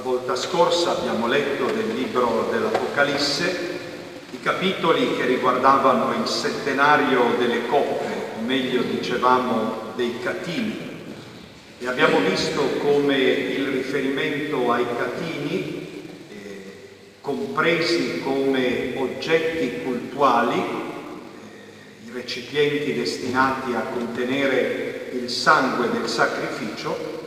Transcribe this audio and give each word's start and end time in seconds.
La 0.00 0.06
volta 0.06 0.34
scorsa 0.34 0.96
abbiamo 0.96 1.26
letto 1.26 1.66
del 1.66 1.92
libro 1.94 2.48
dell'Apocalisse 2.50 3.78
i 4.30 4.40
capitoli 4.40 5.14
che 5.14 5.26
riguardavano 5.26 6.14
il 6.18 6.26
settenario 6.26 7.34
delle 7.36 7.66
coppe, 7.66 8.30
o 8.38 8.40
meglio 8.42 8.80
dicevamo 8.80 9.92
dei 9.96 10.18
catini, 10.22 11.02
e 11.78 11.86
abbiamo 11.86 12.18
visto 12.20 12.62
come 12.82 13.14
il 13.14 13.68
riferimento 13.68 14.72
ai 14.72 14.86
catini, 14.96 16.04
eh, 16.30 16.88
compresi 17.20 18.22
come 18.22 18.94
oggetti 18.96 19.82
cultuali, 19.82 20.56
eh, 20.56 22.06
i 22.06 22.10
recipienti 22.10 22.94
destinati 22.94 23.74
a 23.74 23.82
contenere 23.92 25.10
il 25.12 25.28
sangue 25.28 25.90
del 25.90 26.08
sacrificio, 26.08 27.19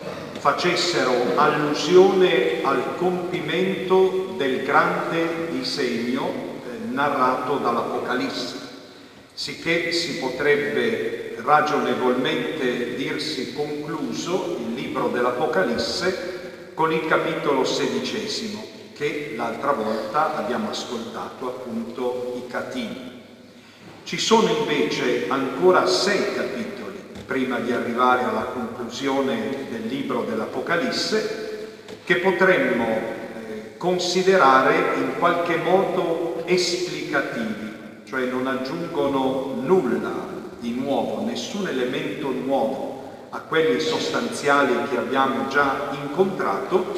facessero 0.43 1.37
allusione 1.37 2.61
al 2.63 2.97
compimento 2.97 4.33
del 4.35 4.63
grande 4.63 5.47
disegno 5.51 6.27
eh, 6.27 6.91
narrato 6.91 7.59
dall'Apocalisse, 7.59 8.57
sicché 9.33 9.93
si 9.93 10.17
potrebbe 10.17 11.37
ragionevolmente 11.37 12.93
dirsi 12.95 13.53
concluso 13.53 14.57
il 14.59 14.73
libro 14.73 15.07
dell'Apocalisse 15.07 16.71
con 16.73 16.91
il 16.91 17.07
capitolo 17.07 17.63
sedicesimo 17.63 18.65
che 18.93 19.35
l'altra 19.37 19.71
volta 19.71 20.35
abbiamo 20.35 20.71
ascoltato 20.71 21.47
appunto 21.47 22.33
i 22.45 22.51
catini. 22.51 23.21
Ci 24.03 24.17
sono 24.17 24.49
invece 24.49 25.27
ancora 25.29 25.85
sei 25.85 26.33
capitoli 26.35 26.82
prima 27.33 27.57
di 27.57 27.71
arrivare 27.71 28.25
alla 28.25 28.43
conclusione 28.53 29.65
del 29.71 29.87
libro 29.87 30.21
dell'Apocalisse 30.21 31.79
che 32.03 32.17
potremmo 32.17 32.85
eh, 32.85 33.75
considerare 33.77 34.97
in 34.97 35.13
qualche 35.17 35.55
modo 35.55 36.43
esplicativi, 36.45 38.01
cioè 38.03 38.25
non 38.25 38.45
aggiungono 38.45 39.55
nulla 39.59 40.11
di 40.59 40.75
nuovo, 40.75 41.25
nessun 41.25 41.67
elemento 41.67 42.29
nuovo 42.29 43.01
a 43.29 43.39
quelli 43.39 43.79
sostanziali 43.79 44.87
che 44.91 44.97
abbiamo 44.97 45.47
già 45.47 45.89
incontrato, 46.03 46.93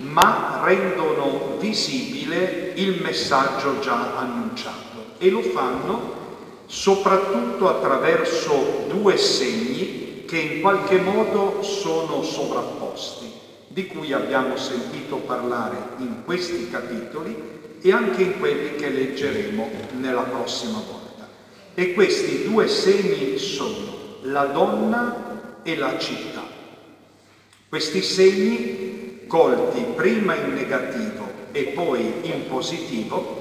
ma 0.00 0.60
rendono 0.64 1.56
visibile 1.58 2.72
il 2.74 3.00
messaggio 3.00 3.78
già 3.78 4.18
annunciato. 4.18 5.14
E 5.16 5.30
lo 5.30 5.40
fanno 5.40 6.17
soprattutto 6.68 7.66
attraverso 7.66 8.84
due 8.88 9.16
segni 9.16 10.24
che 10.26 10.36
in 10.36 10.60
qualche 10.60 10.98
modo 10.98 11.62
sono 11.62 12.22
sovrapposti, 12.22 13.32
di 13.66 13.86
cui 13.86 14.12
abbiamo 14.12 14.56
sentito 14.56 15.16
parlare 15.16 15.76
in 15.96 16.24
questi 16.24 16.68
capitoli 16.70 17.34
e 17.80 17.92
anche 17.92 18.22
in 18.22 18.38
quelli 18.38 18.76
che 18.76 18.90
leggeremo 18.90 19.70
nella 19.98 20.22
prossima 20.22 20.82
volta. 20.86 21.26
E 21.74 21.94
questi 21.94 22.44
due 22.44 22.68
segni 22.68 23.38
sono 23.38 23.96
la 24.22 24.44
donna 24.44 25.62
e 25.62 25.74
la 25.76 25.98
città. 25.98 26.46
Questi 27.68 28.02
segni, 28.02 29.24
colti 29.26 29.84
prima 29.94 30.34
in 30.34 30.52
negativo 30.52 31.30
e 31.52 31.64
poi 31.64 32.12
in 32.22 32.46
positivo, 32.46 33.37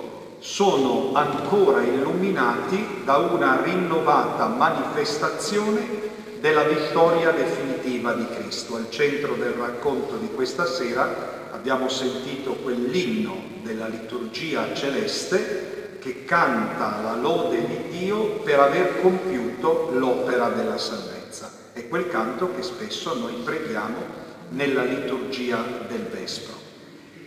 sono 0.47 1.11
ancora 1.13 1.81
illuminati 1.81 3.01
da 3.03 3.17
una 3.17 3.61
rinnovata 3.61 4.47
manifestazione 4.47 5.85
della 6.39 6.63
vittoria 6.63 7.31
definitiva 7.31 8.13
di 8.13 8.25
Cristo. 8.29 8.77
Al 8.77 8.89
centro 8.89 9.33
del 9.33 9.51
racconto 9.51 10.15
di 10.15 10.29
questa 10.33 10.65
sera 10.65 11.49
abbiamo 11.51 11.89
sentito 11.89 12.53
quell'inno 12.53 13.35
della 13.61 13.87
liturgia 13.87 14.73
celeste 14.73 15.97
che 15.99 16.23
canta 16.23 17.01
la 17.03 17.15
lode 17.17 17.67
di 17.67 17.99
Dio 17.99 18.39
per 18.39 18.61
aver 18.61 19.01
compiuto 19.01 19.89
l'opera 19.91 20.47
della 20.47 20.77
salvezza. 20.77 21.51
È 21.73 21.89
quel 21.89 22.07
canto 22.07 22.55
che 22.55 22.63
spesso 22.63 23.15
noi 23.15 23.33
preghiamo 23.43 23.97
nella 24.51 24.83
liturgia 24.83 25.61
del 25.89 26.07
Vespro. 26.09 26.66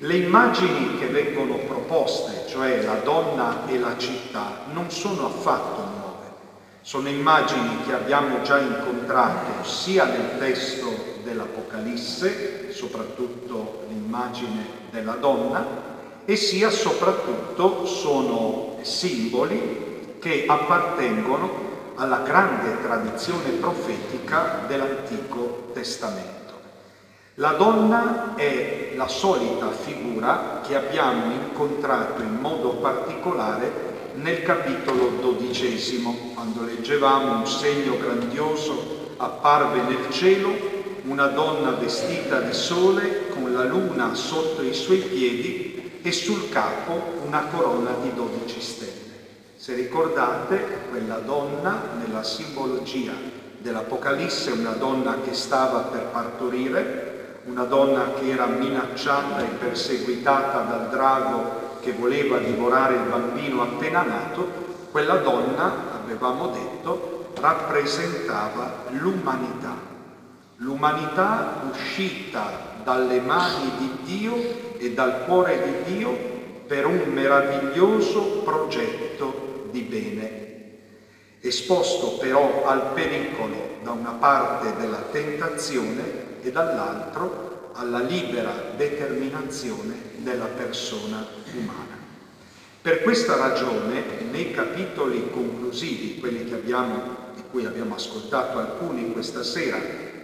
Le 0.02 0.16
immagini 0.16 0.96
che 0.98 1.08
vengono 1.08 1.56
proposte, 1.56 2.46
cioè 2.48 2.80
la 2.80 3.00
donna 3.04 3.66
e 3.66 3.78
la 3.78 3.98
città, 3.98 4.60
non 4.72 4.90
sono 4.90 5.26
affatto 5.26 5.82
nuove. 5.82 6.26
Sono 6.80 7.10
immagini 7.10 7.82
che 7.84 7.92
abbiamo 7.92 8.40
già 8.40 8.58
incontrato 8.60 9.62
sia 9.68 10.06
nel 10.06 10.38
testo 10.38 10.90
dell'Apocalisse, 11.22 12.72
soprattutto 12.72 13.82
l'immagine 13.88 14.64
della 14.90 15.16
donna, 15.16 15.66
e 16.24 16.34
sia 16.34 16.70
soprattutto 16.70 17.84
sono 17.84 18.78
simboli 18.80 20.16
che 20.18 20.46
appartengono 20.48 21.68
alla 21.96 22.20
grande 22.20 22.80
tradizione 22.80 23.50
profetica 23.50 24.64
dell'Antico 24.66 25.68
Testamento. 25.74 26.39
La 27.40 27.52
donna 27.52 28.34
è 28.34 28.92
la 28.96 29.08
solita 29.08 29.70
figura 29.70 30.60
che 30.62 30.76
abbiamo 30.76 31.32
incontrato 31.32 32.20
in 32.20 32.34
modo 32.34 32.72
particolare 32.72 34.12
nel 34.16 34.42
capitolo 34.42 35.12
dodicesimo, 35.22 36.32
quando 36.34 36.64
leggevamo 36.64 37.38
un 37.38 37.46
segno 37.46 37.96
grandioso 37.96 39.14
apparve 39.16 39.80
nel 39.80 40.10
cielo, 40.10 40.50
una 41.04 41.28
donna 41.28 41.70
vestita 41.70 42.40
di 42.40 42.52
sole 42.52 43.30
con 43.30 43.54
la 43.54 43.64
luna 43.64 44.14
sotto 44.14 44.60
i 44.60 44.74
suoi 44.74 44.98
piedi 44.98 46.00
e 46.02 46.12
sul 46.12 46.50
capo 46.50 47.22
una 47.24 47.46
corona 47.50 47.92
di 48.02 48.12
dodici 48.12 48.60
stelle. 48.60 49.16
Se 49.56 49.72
ricordate, 49.72 50.62
quella 50.90 51.16
donna 51.16 51.84
nella 51.98 52.22
simbologia 52.22 53.12
dell'Apocalisse, 53.56 54.50
una 54.50 54.72
donna 54.72 55.20
che 55.24 55.32
stava 55.32 55.78
per 55.84 56.02
partorire, 56.12 57.19
una 57.44 57.64
donna 57.64 58.12
che 58.18 58.30
era 58.30 58.46
minacciata 58.46 59.40
e 59.40 59.48
perseguitata 59.58 60.60
dal 60.62 60.90
drago 60.90 61.78
che 61.80 61.92
voleva 61.92 62.38
divorare 62.38 62.94
il 62.94 63.08
bambino 63.08 63.62
appena 63.62 64.02
nato, 64.02 64.68
quella 64.90 65.16
donna, 65.16 66.02
avevamo 66.02 66.48
detto, 66.48 67.32
rappresentava 67.40 68.84
l'umanità, 68.90 69.74
l'umanità 70.56 71.62
uscita 71.70 72.68
dalle 72.84 73.20
mani 73.20 73.70
di 73.78 73.96
Dio 74.02 74.34
e 74.76 74.92
dal 74.92 75.24
cuore 75.24 75.84
di 75.84 75.94
Dio 75.94 76.16
per 76.66 76.86
un 76.86 77.02
meraviglioso 77.12 78.42
progetto 78.44 79.68
di 79.70 79.80
bene, 79.80 80.78
esposto 81.40 82.18
però 82.18 82.64
al 82.66 82.92
pericolo 82.92 83.78
da 83.82 83.92
una 83.92 84.12
parte 84.12 84.76
della 84.76 85.04
tentazione 85.10 86.29
e 86.42 86.50
dall'altro 86.50 87.70
alla 87.74 88.00
libera 88.00 88.72
determinazione 88.76 89.94
della 90.16 90.46
persona 90.46 91.26
umana. 91.54 91.98
Per 92.82 93.02
questa 93.02 93.36
ragione, 93.36 94.02
nei 94.30 94.52
capitoli 94.52 95.30
conclusivi, 95.30 96.18
quelli 96.18 96.50
abbiamo, 96.52 97.32
di 97.34 97.42
cui 97.50 97.66
abbiamo 97.66 97.94
ascoltato 97.94 98.58
alcuni 98.58 99.12
questa 99.12 99.42
sera, 99.42 99.78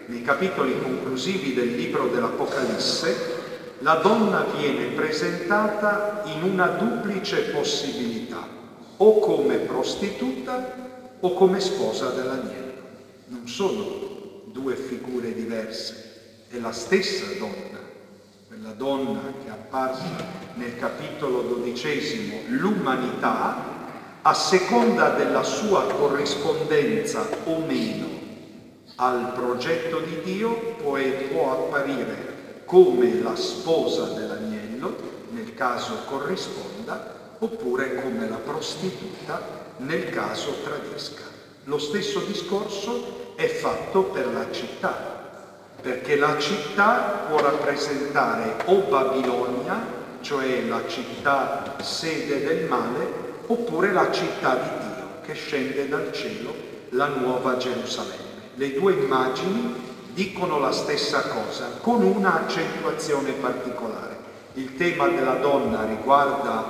nei 0.07 0.23
capitoli 0.23 0.81
conclusivi 0.81 1.53
del 1.53 1.75
libro 1.75 2.09
dell'Apocalisse, 2.09 3.45
la 3.81 3.97
donna 3.97 4.47
viene 4.57 4.95
presentata 4.95 6.23
in 6.27 6.45
una 6.45 6.67
duplice 6.69 7.51
possibilità, 7.55 8.47
o 8.97 9.19
come 9.19 9.57
prostituta 9.57 11.19
o 11.21 11.35
come 11.35 11.61
sposa 11.61 12.11
dell'agnello. 12.11 12.73
Non 13.27 13.47
sono 13.49 14.45
due 14.47 14.77
figure 14.77 15.35
diverse, 15.35 16.06
è 16.49 16.59
la 16.59 16.73
stessa 16.73 17.27
donna, 17.39 17.81
quella 18.47 18.73
donna 18.73 19.21
che 19.43 19.49
è 19.49 19.51
apparsa 19.51 20.45
nel 20.55 20.77
capitolo 20.77 21.43
dodicesimo, 21.43 22.43
l'umanità, 22.49 23.75
a 24.23 24.35
seconda 24.35 25.11
della 25.11 25.43
sua 25.43 25.85
corrispondenza 25.87 27.29
o 27.45 27.59
meno 27.59 28.07
al 28.97 29.33
progetto 29.35 30.01
di 30.01 30.21
Dio, 30.23 30.75
può, 30.83 30.99
può 31.31 31.53
apparire 31.53 32.63
come 32.65 33.21
la 33.21 33.37
sposa 33.37 34.07
dell'agnello, 34.15 34.97
nel 35.31 35.55
caso 35.55 35.95
corrisponda, 36.07 37.35
oppure 37.39 38.03
come 38.03 38.29
la 38.29 38.37
prostituta, 38.37 39.65
nel 39.79 40.09
caso 40.09 40.55
tradisca. 40.65 41.23
Lo 41.65 41.79
stesso 41.79 42.21
discorso 42.21 43.35
è 43.37 43.47
fatto 43.47 44.05
per 44.05 44.33
la 44.33 44.51
città, 44.51 45.16
perché 45.87 46.17
la 46.17 46.37
città 46.37 47.27
può 47.29 47.39
rappresentare 47.39 48.57
o 48.65 48.89
Babilonia, 48.89 49.87
cioè 50.21 50.63
la 50.63 50.83
città 50.89 51.77
sede 51.81 52.45
del 52.45 52.65
male, 52.65 53.09
oppure 53.47 53.93
la 53.93 54.11
città 54.11 54.57
di 54.57 54.69
Dio 54.85 55.07
che 55.25 55.35
scende 55.35 55.89
dal 55.89 56.11
cielo, 56.13 56.53
la 56.89 57.07
nuova 57.07 57.57
Gerusalemme. 57.57 58.51
Le 58.57 58.73
due 58.73 58.95
immagini 58.95 59.75
dicono 60.13 60.59
la 60.59 60.73
stessa 60.73 61.21
cosa, 61.29 61.79
con 61.81 62.03
una 62.03 62.43
accentuazione 62.47 63.31
particolare. 63.35 64.17
Il 64.55 64.77
tema 64.77 65.07
della 65.07 65.35
donna 65.35 65.85
riguarda, 65.85 66.65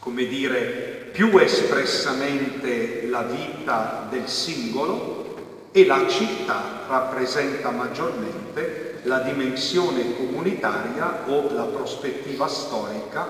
come 0.00 0.26
dire, 0.26 1.10
più 1.12 1.38
espressamente 1.38 3.06
la 3.06 3.22
vita 3.22 4.08
del 4.10 4.26
singolo 4.26 5.68
e 5.70 5.86
la 5.86 6.08
città 6.08 6.75
rappresenta 6.88 7.70
maggiormente 7.70 9.00
la 9.02 9.20
dimensione 9.20 10.16
comunitaria 10.16 11.24
o 11.26 11.52
la 11.52 11.64
prospettiva 11.64 12.48
storica 12.48 13.26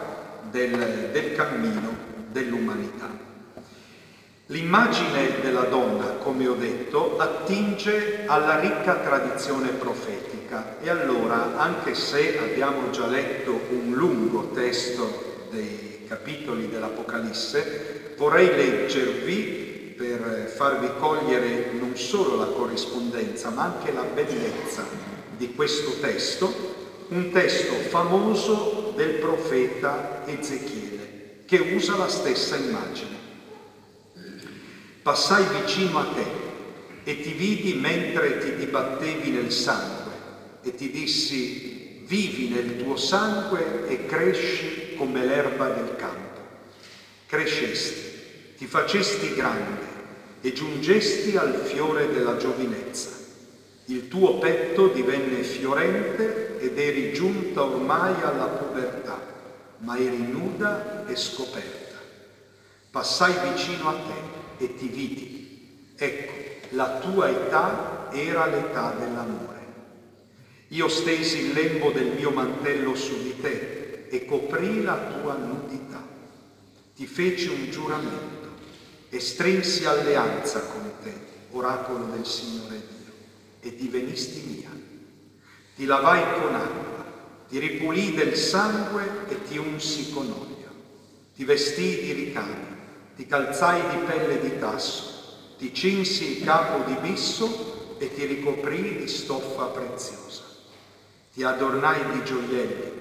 del, 0.50 1.10
del 1.12 1.34
cammino 1.34 2.14
dell'umanità. 2.30 3.24
L'immagine 4.46 5.40
della 5.40 5.62
donna, 5.62 6.04
come 6.22 6.46
ho 6.46 6.54
detto, 6.54 7.18
attinge 7.18 8.22
alla 8.26 8.60
ricca 8.60 8.94
tradizione 8.94 9.70
profetica 9.70 10.76
e 10.80 10.88
allora, 10.88 11.58
anche 11.58 11.94
se 11.94 12.38
abbiamo 12.38 12.90
già 12.90 13.06
letto 13.08 13.60
un 13.70 13.92
lungo 13.92 14.50
testo 14.54 15.48
dei 15.50 16.04
capitoli 16.06 16.68
dell'Apocalisse, 16.68 18.14
vorrei 18.16 18.54
leggervi 18.54 19.85
per 19.96 20.52
farvi 20.54 20.90
cogliere 20.98 21.70
non 21.72 21.96
solo 21.96 22.36
la 22.36 22.46
corrispondenza, 22.46 23.48
ma 23.50 23.64
anche 23.64 23.92
la 23.92 24.02
bellezza 24.02 24.86
di 25.36 25.54
questo 25.54 25.98
testo, 26.00 26.74
un 27.08 27.30
testo 27.30 27.72
famoso 27.88 28.92
del 28.94 29.14
profeta 29.14 30.22
Ezechiele, 30.26 31.42
che 31.46 31.58
usa 31.74 31.96
la 31.96 32.08
stessa 32.08 32.56
immagine. 32.56 33.14
Passai 35.02 35.44
vicino 35.62 35.98
a 35.98 36.04
te 36.12 37.10
e 37.10 37.20
ti 37.22 37.32
vidi 37.32 37.74
mentre 37.74 38.38
ti 38.38 38.54
dibattevi 38.56 39.30
nel 39.30 39.52
sangue 39.52 40.12
e 40.62 40.74
ti 40.74 40.90
dissi, 40.90 42.02
vivi 42.04 42.48
nel 42.48 42.76
tuo 42.76 42.96
sangue 42.96 43.86
e 43.88 44.04
cresci 44.06 44.94
come 44.96 45.24
l'erba 45.24 45.68
del 45.68 45.94
campo. 45.96 46.40
Crescesti, 47.26 48.54
ti 48.56 48.66
facesti 48.66 49.34
grande 49.34 49.85
e 50.46 50.52
giungesti 50.52 51.36
al 51.36 51.56
fiore 51.56 52.08
della 52.12 52.36
giovinezza. 52.36 53.10
Il 53.86 54.06
tuo 54.06 54.38
petto 54.38 54.86
divenne 54.86 55.42
fiorente 55.42 56.60
ed 56.60 56.78
eri 56.78 57.12
giunta 57.12 57.64
ormai 57.64 58.14
alla 58.22 58.46
pubertà, 58.46 59.20
ma 59.78 59.98
eri 59.98 60.22
nuda 60.22 61.04
e 61.08 61.16
scoperta. 61.16 61.96
Passai 62.92 63.34
vicino 63.52 63.88
a 63.88 63.94
te 63.94 64.64
e 64.64 64.76
ti 64.76 64.86
vidi. 64.86 65.94
Ecco, 65.96 66.32
la 66.76 67.00
tua 67.00 67.28
età 67.28 68.08
era 68.12 68.46
l'età 68.46 68.94
dell'amore. 68.96 69.64
Io 70.68 70.86
stesi 70.86 71.46
il 71.46 71.54
lembo 71.54 71.90
del 71.90 72.12
mio 72.12 72.30
mantello 72.30 72.94
su 72.94 73.20
di 73.20 73.34
te 73.40 74.06
e 74.10 74.24
coprì 74.24 74.84
la 74.84 74.96
tua 75.20 75.34
nudità. 75.34 76.06
Ti 76.94 77.04
feci 77.04 77.48
un 77.48 77.68
giuramento 77.68 78.45
e 79.16 79.20
strinsi 79.20 79.84
alleanza 79.84 80.60
con 80.60 80.92
te, 81.02 81.12
oracolo 81.50 82.04
del 82.06 82.26
Signore 82.26 82.82
Dio, 82.86 83.12
e 83.60 83.74
divenisti 83.74 84.42
mia. 84.46 84.70
Ti 85.74 85.84
lavai 85.84 86.40
con 86.40 86.54
acqua, 86.54 87.04
ti 87.48 87.58
ripulì 87.58 88.14
del 88.14 88.36
sangue 88.36 89.26
e 89.28 89.42
ti 89.44 89.56
unsi 89.56 90.10
con 90.12 90.24
olio. 90.30 90.70
Ti 91.34 91.44
vestii 91.44 92.00
di 92.02 92.12
ricami 92.12 92.74
ti 93.16 93.26
calzai 93.26 93.80
di 93.88 94.04
pelle 94.04 94.38
di 94.40 94.58
tasso, 94.58 95.54
ti 95.56 95.72
cinsi 95.72 96.36
il 96.36 96.44
capo 96.44 96.84
di 96.84 96.94
bisso 97.00 97.96
e 97.98 98.12
ti 98.12 98.26
ricoprii 98.26 98.98
di 98.98 99.08
stoffa 99.08 99.64
preziosa. 99.64 100.42
Ti 101.32 101.42
adornai 101.42 102.12
di 102.12 102.24
gioielli, 102.24 102.92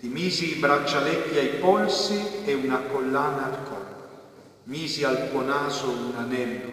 ti 0.00 0.08
misi 0.08 0.56
i 0.56 0.58
braccialetti 0.58 1.38
ai 1.38 1.60
polsi 1.60 2.20
e 2.44 2.54
una 2.54 2.80
collana 2.80 3.44
al 3.44 3.62
collo. 3.68 3.81
Misi 4.64 5.04
al 5.04 5.30
tuo 5.30 5.42
naso 5.42 5.88
un 5.88 6.14
anello, 6.16 6.72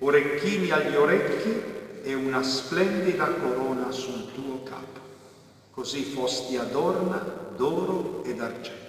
orecchini 0.00 0.70
agli 0.70 0.96
orecchi 0.96 1.62
e 2.02 2.14
una 2.14 2.42
splendida 2.42 3.26
corona 3.26 3.90
sul 3.92 4.32
tuo 4.32 4.62
capo. 4.64 5.00
Così 5.70 6.02
fosti 6.02 6.56
adorna 6.56 7.52
d'oro 7.56 8.24
ed 8.24 8.40
argento. 8.40 8.86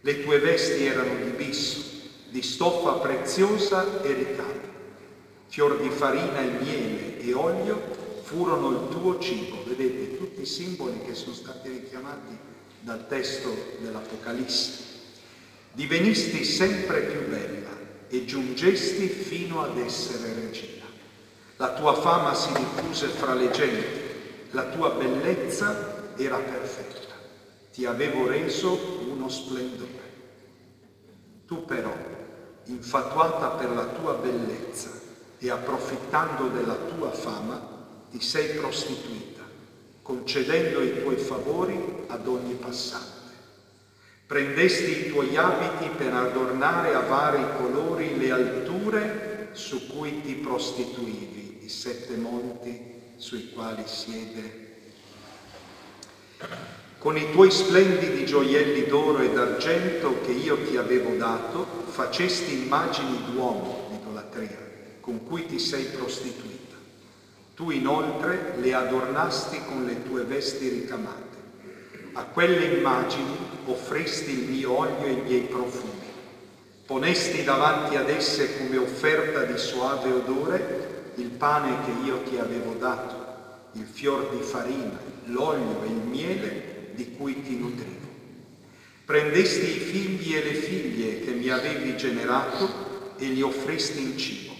Le 0.00 0.22
tue 0.22 0.38
vesti 0.38 0.84
erano 0.84 1.14
di 1.24 1.30
bisso 1.30 1.98
di 2.30 2.42
stoffa 2.42 2.92
preziosa 2.94 4.02
e 4.02 4.12
ricama. 4.12 4.68
Fior 5.48 5.80
di 5.80 5.90
farina 5.90 6.40
e 6.40 6.62
miele 6.62 7.18
e 7.20 7.34
olio 7.34 7.80
furono 8.22 8.70
il 8.70 8.88
tuo 8.88 9.18
cibo. 9.18 9.64
Vedete 9.66 10.16
tutti 10.16 10.42
i 10.42 10.46
simboli 10.46 11.00
che 11.04 11.14
sono 11.14 11.34
stati 11.34 11.68
richiamati 11.68 12.38
dal 12.80 13.06
testo 13.08 13.52
dell'Apocalisse. 13.80 14.89
Divenisti 15.72 16.44
sempre 16.44 17.02
più 17.02 17.28
bella 17.28 17.70
e 18.08 18.24
giungesti 18.24 19.06
fino 19.08 19.62
ad 19.62 19.78
essere 19.78 20.34
regina. 20.34 20.84
La 21.56 21.74
tua 21.74 21.94
fama 21.94 22.34
si 22.34 22.52
diffuse 22.52 23.06
fra 23.06 23.34
le 23.34 23.50
genti, 23.50 23.98
la 24.50 24.64
tua 24.64 24.90
bellezza 24.90 26.12
era 26.16 26.38
perfetta. 26.38 27.14
Ti 27.72 27.86
avevo 27.86 28.26
reso 28.26 29.06
uno 29.08 29.28
splendore. 29.28 29.88
Tu 31.46 31.64
però 31.64 31.94
infatuata 32.64 33.50
per 33.50 33.70
la 33.70 33.86
tua 33.86 34.14
bellezza 34.14 34.90
e 35.38 35.50
approfittando 35.50 36.48
della 36.48 36.74
tua 36.74 37.12
fama, 37.12 38.06
ti 38.10 38.20
sei 38.20 38.56
prostituita, 38.56 39.42
concedendo 40.02 40.82
i 40.82 41.00
tuoi 41.00 41.16
favori 41.16 42.04
ad 42.08 42.26
ogni 42.26 42.54
passante. 42.54 43.19
Prendesti 44.30 45.06
i 45.06 45.08
tuoi 45.10 45.36
abiti 45.36 45.88
per 45.88 46.14
adornare 46.14 46.94
a 46.94 47.00
vari 47.00 47.44
colori 47.58 48.16
le 48.16 48.30
alture 48.30 49.48
su 49.54 49.88
cui 49.88 50.22
ti 50.22 50.34
prostituivi, 50.34 51.64
i 51.64 51.68
sette 51.68 52.14
monti 52.14 52.80
sui 53.16 53.50
quali 53.50 53.82
siede 53.86 54.68
con 56.98 57.16
i 57.16 57.32
tuoi 57.32 57.50
splendidi 57.50 58.24
gioielli 58.24 58.86
d'oro 58.86 59.18
e 59.18 59.32
d'argento 59.32 60.20
che 60.20 60.30
io 60.30 60.62
ti 60.62 60.76
avevo 60.76 61.16
dato, 61.16 61.66
facesti 61.86 62.52
immagini 62.52 63.24
d'uomo, 63.24 63.88
idolatria, 63.98 64.60
con 65.00 65.24
cui 65.24 65.46
ti 65.46 65.58
sei 65.58 65.86
prostituita. 65.86 66.76
Tu 67.56 67.70
inoltre 67.70 68.52
le 68.60 68.74
adornasti 68.74 69.60
con 69.64 69.84
le 69.84 70.04
tue 70.04 70.22
vesti 70.22 70.68
ricamate. 70.68 71.29
A 72.12 72.24
quelle 72.24 72.76
immagini 72.76 73.36
offristi 73.66 74.30
il 74.32 74.50
mio 74.50 74.78
olio 74.78 75.06
e 75.06 75.12
i 75.12 75.20
miei 75.22 75.42
profumi. 75.42 76.08
Ponesti 76.84 77.44
davanti 77.44 77.94
ad 77.94 78.08
esse 78.08 78.58
come 78.58 78.76
offerta 78.76 79.44
di 79.44 79.56
suave 79.56 80.10
odore 80.10 81.12
il 81.16 81.30
pane 81.30 81.84
che 81.84 81.92
io 82.04 82.22
ti 82.22 82.36
avevo 82.36 82.74
dato, 82.74 83.68
il 83.74 83.86
fior 83.86 84.34
di 84.34 84.42
farina, 84.42 84.98
l'olio 85.26 85.82
e 85.84 85.86
il 85.86 86.02
miele 86.08 86.90
di 86.94 87.12
cui 87.12 87.42
ti 87.42 87.56
nutrivo. 87.56 88.08
Prendesti 89.04 89.76
i 89.76 89.78
figli 89.78 90.34
e 90.34 90.42
le 90.42 90.54
figlie 90.54 91.20
che 91.20 91.30
mi 91.30 91.48
avevi 91.48 91.96
generato 91.96 93.14
e 93.18 93.26
li 93.26 93.42
offristi 93.42 94.02
in 94.02 94.18
cibo. 94.18 94.52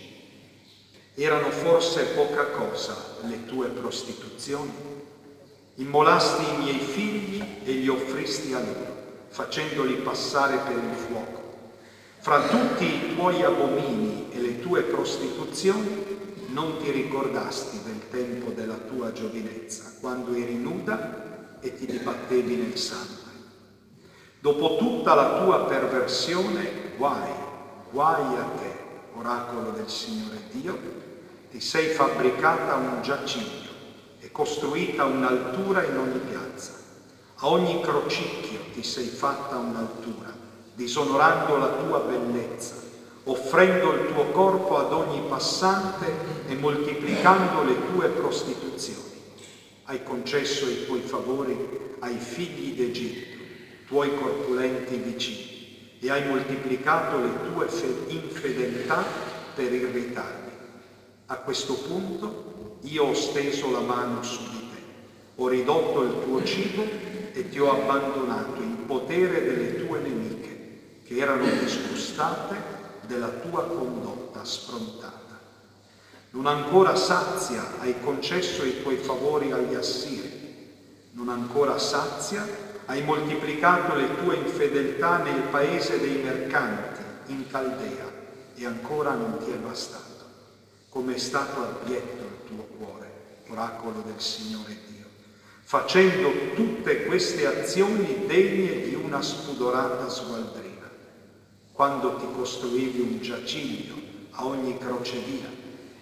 Erano 1.15 1.51
forse 1.51 2.05
poca 2.15 2.47
cosa 2.47 2.97
le 3.23 3.45
tue 3.47 3.69
prostituzioni? 3.69 4.90
Immolasti 5.81 6.43
i 6.43 6.57
miei 6.59 6.79
figli 6.79 7.43
e 7.65 7.73
li 7.73 7.89
offristi 7.89 8.53
a 8.53 8.59
loro, 8.59 9.25
facendoli 9.29 9.95
passare 9.95 10.59
per 10.59 10.77
il 10.77 10.95
fuoco. 10.95 11.71
Fra 12.19 12.49
tutti 12.49 12.85
i 12.85 13.15
tuoi 13.15 13.43
abomini 13.43 14.27
e 14.31 14.41
le 14.41 14.61
tue 14.61 14.83
prostituzioni 14.83 16.19
non 16.49 16.77
ti 16.83 16.91
ricordasti 16.91 17.81
del 17.83 18.11
tempo 18.11 18.51
della 18.51 18.75
tua 18.75 19.13
giovinezza, 19.13 19.95
quando 20.01 20.35
eri 20.35 20.57
nuda 20.57 21.59
e 21.61 21.75
ti 21.75 21.87
dibattevi 21.87 22.57
nel 22.57 22.77
sangue. 22.77 23.31
Dopo 24.39 24.77
tutta 24.77 25.15
la 25.15 25.43
tua 25.43 25.65
perversione, 25.65 26.93
guai, 26.99 27.33
guai 27.91 28.37
a 28.37 28.51
te, 28.61 28.75
oracolo 29.15 29.71
del 29.71 29.89
Signore 29.89 30.43
Dio, 30.51 30.79
ti 31.51 31.59
sei 31.59 31.89
fabbricata 31.89 32.75
un 32.75 33.01
giaciglio 33.01 33.70
costruita 34.33 35.05
un'altura 35.05 35.85
in 35.85 35.97
ogni 35.97 36.19
piazza. 36.19 36.73
A 37.37 37.49
ogni 37.49 37.81
crocicchio 37.81 38.61
ti 38.73 38.83
sei 38.83 39.07
fatta 39.07 39.57
un'altura, 39.57 40.33
disonorando 40.75 41.57
la 41.57 41.69
tua 41.69 42.01
bellezza, 42.01 42.75
offrendo 43.25 43.93
il 43.93 44.13
tuo 44.13 44.25
corpo 44.27 44.79
ad 44.79 44.93
ogni 44.93 45.23
passante 45.29 46.13
e 46.47 46.55
moltiplicando 46.55 47.63
le 47.63 47.77
tue 47.93 48.09
prostituzioni 48.09 49.11
hai 49.91 50.05
concesso 50.05 50.69
i 50.69 50.87
tuoi 50.87 51.01
favori 51.01 51.97
ai 51.99 52.17
figli 52.17 52.77
d'Egitto, 52.77 53.43
tuoi 53.89 54.15
corpulenti 54.15 54.95
vicini, 54.95 55.99
e 55.99 56.11
hai 56.11 56.29
moltiplicato 56.29 57.19
le 57.19 57.33
tue 57.53 57.67
infedeltà 58.07 59.05
per 59.53 59.73
irritarmi. 59.73 60.51
A 61.27 61.37
questo 61.39 61.75
punto 61.75 62.50
io 62.83 63.05
ho 63.05 63.15
steso 63.15 63.71
la 63.71 63.81
mano 63.81 64.23
su 64.23 64.43
di 64.51 64.71
te, 64.71 64.83
ho 65.37 65.49
ridotto 65.49 66.03
il 66.03 66.23
tuo 66.25 66.43
cibo 66.45 66.83
e 67.33 67.49
ti 67.49 67.59
ho 67.59 67.71
abbandonato 67.71 68.61
in 68.63 68.87
potere 68.87 69.43
delle 69.43 69.87
tue 69.87 70.01
nemiche, 70.01 71.01
che 71.05 71.17
erano 71.17 71.45
disgustate 71.45 72.57
della 73.07 73.29
tua 73.29 73.65
condotta 73.65 74.45
sfrontata. 74.45 75.19
Non 76.31 76.47
ancora 76.47 76.95
sazia 76.97 77.79
hai 77.81 78.01
concesso 78.01 78.65
i 78.65 78.83
tuoi 78.83 78.97
favori 78.97 79.51
agli 79.53 79.75
assiri, 79.75 80.39
non 81.13 81.29
ancora 81.29 81.79
sazia 81.79 82.47
hai 82.87 83.03
moltiplicato 83.03 83.95
le 83.95 84.17
tue 84.17 84.37
infedeltà 84.37 85.19
nel 85.19 85.43
paese 85.51 86.01
dei 86.01 86.23
mercanti, 86.23 87.01
in 87.27 87.47
Caldea, 87.49 88.11
e 88.57 88.67
ancora 88.67 89.15
non 89.15 89.39
ti 89.39 89.51
è 89.51 89.57
bastato. 89.57 90.09
Come 90.89 91.15
è 91.15 91.19
stato 91.19 91.79
cuore, 91.85 92.30
oracolo 93.51 94.03
del 94.03 94.21
Signore 94.21 94.77
Dio, 94.87 95.07
facendo 95.63 96.55
tutte 96.55 97.05
queste 97.05 97.47
azioni 97.47 98.27
degne 98.27 98.83
di 98.83 98.95
una 98.95 99.23
spudorata 99.23 100.09
sgualdrina 100.09 100.71
quando 101.81 102.17
ti 102.17 102.27
costruivi 102.37 103.01
un 103.01 103.23
giaciglio 103.23 103.95
a 104.33 104.45
ogni 104.45 104.77
crocevia 104.77 105.49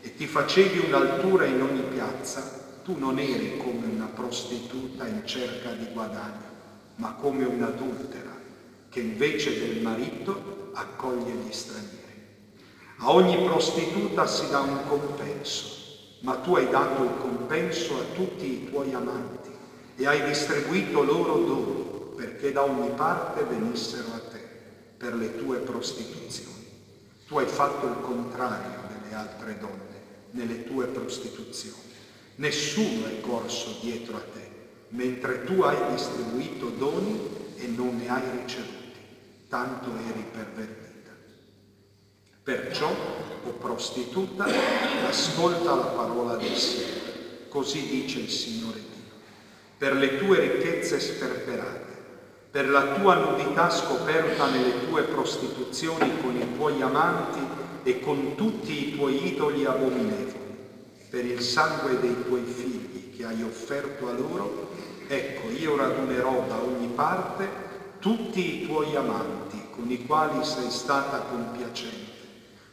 e 0.01 0.17
ti 0.17 0.27
facevi 0.27 0.89
un'altura 0.89 1.45
in 1.45 1.63
ogni 1.63 1.83
piazza, 1.83 2.81
tu 2.83 2.99
non 2.99 3.17
eri 3.21 3.59
come 3.59 3.87
una 3.87 4.07
prostituta 4.07 5.07
in 5.07 5.25
cerca 5.25 5.71
di 5.71 5.87
guadagno, 5.93 6.57
ma 6.97 7.13
come 7.13 7.45
un'adultera 7.45 8.37
che 8.89 8.99
invece 8.99 9.57
del 9.57 9.81
marito 9.81 10.71
accoglie 10.73 11.35
gli 11.35 11.53
stranieri. 11.53 12.27
A 12.97 13.13
ogni 13.13 13.45
prostituta 13.45 14.27
si 14.27 14.49
dà 14.51 14.59
un 14.59 14.81
compenso, 14.89 15.78
ma 16.21 16.37
tu 16.37 16.55
hai 16.57 16.69
dato 16.69 17.05
il 17.05 17.17
compenso 17.19 17.99
a 17.99 18.15
tutti 18.15 18.45
i 18.45 18.69
tuoi 18.69 18.93
amanti 18.93 19.51
e 19.97 20.07
hai 20.07 20.25
distribuito 20.25 21.03
loro 21.03 21.39
doni 21.39 21.89
perché 22.17 22.53
da 22.53 22.65
ogni 22.65 22.91
parte 22.91 23.45
venissero 23.45 24.13
a 24.15 24.19
te 24.31 24.41
per 24.97 25.15
le 25.15 25.37
tue 25.37 25.59
prostituzioni. 25.59 26.67
Tu 27.27 27.39
hai 27.39 27.47
fatto 27.47 27.87
il 27.87 28.01
contrario 28.01 28.81
delle 28.89 29.15
altre 29.15 29.59
donne 29.59 29.77
nelle 30.33 30.65
tue 30.65 30.87
prostituzioni. 30.87 31.77
Nessuno 32.37 33.07
è 33.07 33.21
corso 33.21 33.77
dietro 33.81 34.17
a 34.17 34.21
te, 34.21 34.51
mentre 34.89 35.45
tu 35.45 35.61
hai 35.63 35.93
distribuito 35.93 36.71
doni 36.71 37.55
e 37.57 37.67
non 37.67 37.97
ne 37.97 38.09
hai 38.09 38.23
ricevuti, 38.41 38.99
tanto 39.49 39.91
eri 39.91 40.25
pervertita. 40.33 40.88
Perciò, 42.49 42.89
o 43.45 43.51
prostituta, 43.61 44.47
ascolta 45.07 45.75
la 45.75 45.83
parola 45.83 46.37
del 46.37 46.57
Signore. 46.57 47.47
Così 47.47 47.87
dice 47.87 48.21
il 48.21 48.31
Signore 48.31 48.79
Dio. 48.79 49.13
Per 49.77 49.93
le 49.95 50.17
tue 50.17 50.41
ricchezze 50.41 50.99
sperperate, 50.99 51.97
per 52.51 52.71
la 52.71 52.95
tua 52.95 53.17
nudità 53.17 53.69
scoperta 53.69 54.49
nelle 54.49 54.89
tue 54.89 55.03
prostituzioni 55.03 56.23
con 56.23 56.37
i 56.37 56.57
tuoi 56.57 56.81
amanti 56.81 57.41
e 57.83 58.01
con 58.01 58.35
tutti 58.35 58.93
i 58.93 58.97
tuoi 58.97 59.27
idoli 59.27 59.67
abominevoli, 59.67 60.57
per 61.11 61.27
il 61.27 61.43
sangue 61.43 62.01
dei 62.01 62.17
tuoi 62.25 62.45
figli 62.45 63.15
che 63.15 63.27
hai 63.27 63.43
offerto 63.43 64.09
a 64.09 64.13
loro, 64.13 64.71
ecco 65.07 65.51
io 65.51 65.77
radunerò 65.77 66.47
da 66.49 66.63
ogni 66.63 66.91
parte 66.95 67.47
tutti 67.99 68.63
i 68.63 68.67
tuoi 68.67 68.97
amanti 68.97 69.61
con 69.71 69.91
i 69.91 70.07
quali 70.07 70.43
sei 70.47 70.71
stata 70.71 71.19
compiacente, 71.19 72.08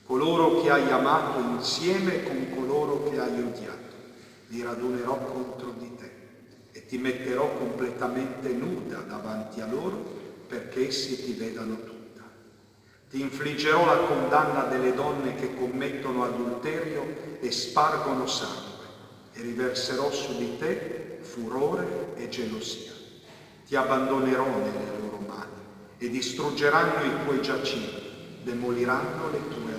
coloro 0.05 0.61
che 0.61 0.69
hai 0.69 0.91
amato 0.91 1.39
insieme 1.39 2.21
con 2.21 2.49
coloro 2.49 3.03
che 3.03 3.19
hai 3.19 3.41
odiato, 3.41 3.95
li 4.47 4.61
radunerò 4.61 5.23
contro 5.25 5.71
di 5.71 5.95
te 5.95 6.11
e 6.71 6.85
ti 6.85 6.97
metterò 6.97 7.53
completamente 7.53 8.53
nuda 8.53 9.01
davanti 9.07 9.61
a 9.61 9.65
loro 9.65 10.03
perché 10.47 10.87
essi 10.87 11.23
ti 11.23 11.33
vedano 11.33 11.79
tutta. 11.83 12.29
Ti 13.09 13.19
infliggerò 13.19 13.85
la 13.85 13.99
condanna 13.99 14.63
delle 14.63 14.93
donne 14.93 15.33
che 15.33 15.55
commettono 15.55 16.23
adulterio 16.23 17.37
e 17.39 17.51
spargono 17.51 18.27
sangue 18.27 18.85
e 19.31 19.41
riverserò 19.41 20.11
su 20.11 20.35
di 20.37 20.55
te 20.55 21.17
furore 21.19 22.13
e 22.15 22.29
gelosia. 22.29 22.93
Ti 23.65 23.75
abbandonerò 23.75 24.57
nelle 24.57 24.95
loro 24.95 25.17
mani 25.17 25.63
e 25.97 26.09
distruggeranno 26.09 27.03
i 27.03 27.17
tuoi 27.23 27.41
giacimenti, 27.41 28.03
demoliranno 28.43 29.29
le 29.29 29.47
tue. 29.47 29.74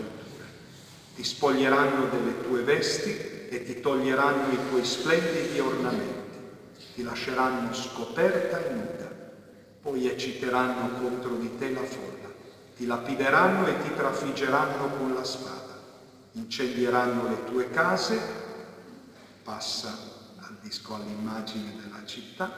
Ti 1.17 1.25
spoglieranno 1.25 2.09
delle 2.11 2.43
tue 2.43 2.61
vesti 2.61 3.49
e 3.49 3.65
ti 3.65 3.81
toglieranno 3.81 4.53
i 4.53 4.69
tuoi 4.69 4.85
splendidi 4.85 5.59
ornamenti. 5.59 6.39
Ti 6.95 7.03
lasceranno 7.03 7.73
scoperta 7.73 8.63
e 8.63 8.71
nuda, 8.75 9.11
poi 9.81 10.09
ecciteranno 10.09 11.01
contro 11.01 11.37
di 11.37 11.57
te 11.57 11.71
la 11.71 11.85
folla, 11.85 12.31
ti 12.77 12.85
lapideranno 12.85 13.67
e 13.67 13.81
ti 13.81 13.95
trafiggeranno 13.95 14.91
con 14.99 15.15
la 15.15 15.25
spada, 15.25 15.81
incendieranno 16.33 17.29
le 17.29 17.45
tue 17.45 17.71
case, 17.71 18.21
passa 19.43 19.89
al 20.37 20.59
disco 20.61 20.97
all'immagine 20.97 21.77
della 21.81 22.05
città, 22.05 22.53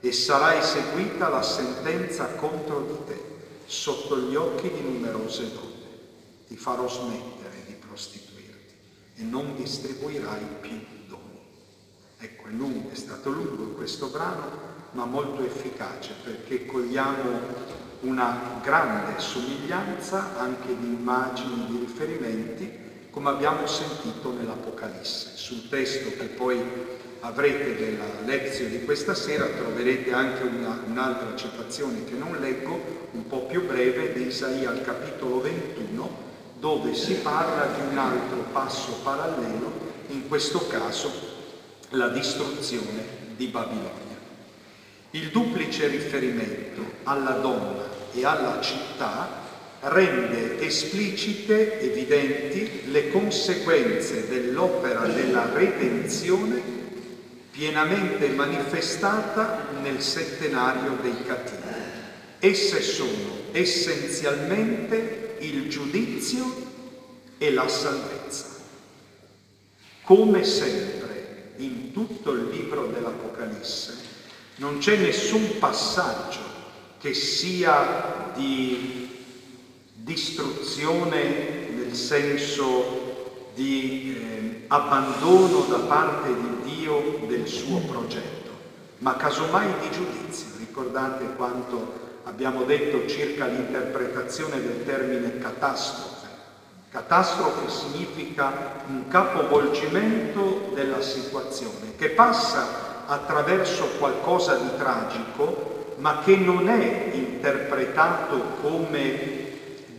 e 0.00 0.10
sarà 0.12 0.56
eseguita 0.56 1.28
la 1.28 1.42
sentenza 1.42 2.24
contro 2.36 2.80
di 2.80 3.12
te 3.12 3.24
sotto 3.66 4.18
gli 4.20 4.36
occhi 4.36 4.70
di 4.70 4.80
numerose 4.80 5.52
donne. 5.52 5.68
Ti 6.48 6.56
farò 6.56 6.88
smettere 6.88 7.39
e 9.20 9.22
non 9.22 9.54
distribuirai 9.54 10.44
più 10.60 10.80
Ecco, 12.22 12.48
è, 12.48 12.50
lungo, 12.50 12.90
è 12.90 12.94
stato 12.96 13.30
lungo 13.30 13.68
questo 13.68 14.08
brano, 14.08 14.50
ma 14.90 15.06
molto 15.06 15.42
efficace 15.42 16.12
perché 16.22 16.66
cogliamo 16.66 17.30
una 18.00 18.60
grande 18.62 19.18
somiglianza 19.18 20.38
anche 20.38 20.76
di 20.78 20.86
immagini, 20.86 21.64
di 21.66 21.78
riferimenti, 21.78 22.78
come 23.08 23.30
abbiamo 23.30 23.66
sentito 23.66 24.34
nell'Apocalisse. 24.34 25.30
Sul 25.34 25.66
testo 25.70 26.10
che 26.10 26.26
poi 26.26 26.62
avrete 27.20 27.74
della 27.74 28.20
lezione 28.26 28.70
di 28.70 28.84
questa 28.84 29.14
sera 29.14 29.46
troverete 29.46 30.12
anche 30.12 30.42
una, 30.42 30.78
un'altra 30.86 31.34
citazione 31.36 32.04
che 32.04 32.16
non 32.16 32.36
leggo, 32.38 33.08
un 33.12 33.26
po' 33.26 33.46
più 33.46 33.66
breve, 33.66 34.12
di 34.12 34.26
Isaia 34.26 34.68
al 34.68 34.82
capitolo 34.82 35.40
21, 35.40 36.29
dove 36.60 36.94
si 36.94 37.14
parla 37.14 37.72
di 37.74 37.80
un 37.90 37.98
altro 37.98 38.44
passo 38.52 39.00
parallelo, 39.02 39.88
in 40.08 40.28
questo 40.28 40.66
caso 40.66 41.10
la 41.90 42.08
distruzione 42.08 43.02
di 43.34 43.46
Babilonia. 43.46 44.18
Il 45.12 45.30
duplice 45.30 45.88
riferimento 45.88 46.82
alla 47.04 47.32
donna 47.32 47.88
e 48.12 48.24
alla 48.24 48.60
città 48.60 49.38
rende 49.80 50.60
esplicite, 50.60 51.80
evidenti, 51.80 52.90
le 52.90 53.10
conseguenze 53.10 54.28
dell'opera 54.28 55.06
della 55.06 55.50
redenzione 55.52 56.78
pienamente 57.50 58.28
manifestata 58.28 59.68
nel 59.80 60.02
settenario 60.02 60.98
dei 61.00 61.24
cattivi. 61.24 61.58
Esse 62.38 62.82
sono 62.82 63.48
essenzialmente 63.52 65.19
il 65.40 65.68
giudizio 65.68 66.44
e 67.38 67.52
la 67.52 67.68
salvezza. 67.68 68.46
Come 70.02 70.44
sempre 70.44 71.54
in 71.56 71.92
tutto 71.92 72.32
il 72.32 72.48
libro 72.48 72.86
dell'Apocalisse 72.86 74.08
non 74.56 74.78
c'è 74.78 74.96
nessun 74.96 75.58
passaggio 75.58 76.40
che 76.98 77.14
sia 77.14 78.32
di 78.34 79.08
distruzione 79.94 81.68
nel 81.70 81.94
senso 81.94 83.50
di 83.54 84.16
eh, 84.16 84.64
abbandono 84.68 85.64
da 85.68 85.78
parte 85.78 86.34
di 86.34 86.74
Dio 86.76 87.20
del 87.26 87.46
suo 87.46 87.78
progetto, 87.80 88.50
ma 88.98 89.16
casomai 89.16 89.72
di 89.80 89.90
giudizio. 89.90 90.48
Ricordate 90.58 91.34
quanto 91.36 92.09
abbiamo 92.30 92.62
detto 92.62 93.08
circa 93.08 93.46
l'interpretazione 93.46 94.62
del 94.62 94.84
termine 94.84 95.38
catastrofe. 95.38 96.28
Catastrofe 96.88 97.68
significa 97.68 98.82
un 98.86 99.08
capovolgimento 99.08 100.70
della 100.72 101.02
situazione 101.02 101.96
che 101.96 102.10
passa 102.10 103.04
attraverso 103.06 103.84
qualcosa 103.98 104.54
di 104.54 104.76
tragico, 104.78 105.94
ma 105.96 106.20
che 106.24 106.36
non 106.36 106.68
è 106.68 107.10
interpretato 107.12 108.56
come 108.62 109.38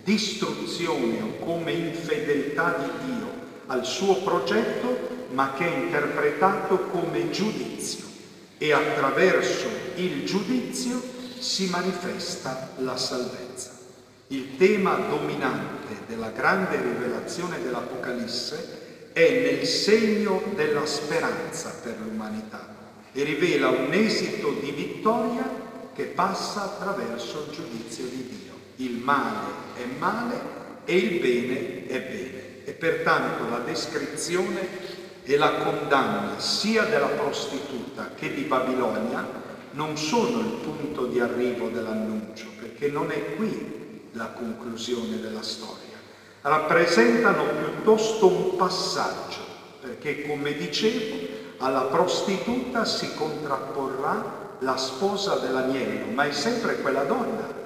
distruzione 0.03 1.21
o 1.21 1.45
come 1.45 1.73
infedeltà 1.73 2.77
di 2.79 3.11
Dio 3.11 3.29
al 3.67 3.85
suo 3.85 4.15
progetto, 4.15 5.09
ma 5.31 5.53
che 5.53 5.65
è 5.65 5.77
interpretato 5.77 6.79
come 6.91 7.29
giudizio. 7.29 8.05
E 8.57 8.73
attraverso 8.73 9.67
il 9.95 10.25
giudizio 10.25 11.11
si 11.41 11.69
manifesta 11.69 12.69
la 12.77 12.95
salvezza. 12.95 13.71
Il 14.27 14.57
tema 14.57 14.95
dominante 14.95 16.03
della 16.07 16.29
grande 16.29 16.79
rivelazione 16.79 17.61
dell'Apocalisse 17.61 19.09
è 19.11 19.41
nel 19.41 19.65
segno 19.65 20.41
della 20.55 20.85
speranza 20.85 21.73
per 21.83 21.97
l'umanità 21.99 22.67
e 23.11 23.23
rivela 23.23 23.69
un 23.69 23.91
esito 23.91 24.51
di 24.61 24.71
vittoria 24.71 25.49
che 25.93 26.03
passa 26.05 26.63
attraverso 26.63 27.47
il 27.47 27.55
giudizio 27.55 28.05
di 28.05 28.27
Dio. 28.27 28.53
Il 28.77 28.97
male 28.97 29.49
è 29.75 29.85
male 29.97 30.39
e 30.85 30.95
il 30.95 31.19
bene 31.19 31.87
è 31.87 31.99
bene. 32.01 32.63
E 32.63 32.71
pertanto 32.73 33.49
la 33.49 33.59
descrizione 33.59 34.67
e 35.23 35.37
la 35.37 35.55
condanna 35.55 36.39
sia 36.39 36.83
della 36.83 37.07
prostituta 37.07 38.11
che 38.15 38.33
di 38.33 38.43
Babilonia 38.43 39.40
non 39.71 39.97
sono 39.97 40.39
il 40.39 40.59
punto 40.63 41.05
di 41.05 41.19
arrivo 41.19 41.69
dell'annuncio, 41.69 42.47
perché 42.59 42.89
non 42.89 43.11
è 43.11 43.35
qui 43.35 44.09
la 44.13 44.27
conclusione 44.27 45.19
della 45.19 45.41
storia. 45.41 45.99
Rappresentano 46.41 47.43
piuttosto 47.43 48.27
un 48.27 48.55
passaggio, 48.57 49.39
perché 49.79 50.27
come 50.27 50.53
dicevo, 50.53 51.39
alla 51.57 51.83
prostituta 51.83 52.85
si 52.85 53.13
contrapporrà 53.15 54.55
la 54.59 54.77
sposa 54.77 55.35
dell'agnello, 55.35 56.11
ma 56.13 56.25
è 56.25 56.31
sempre 56.31 56.81
quella 56.81 57.03
donna, 57.03 57.59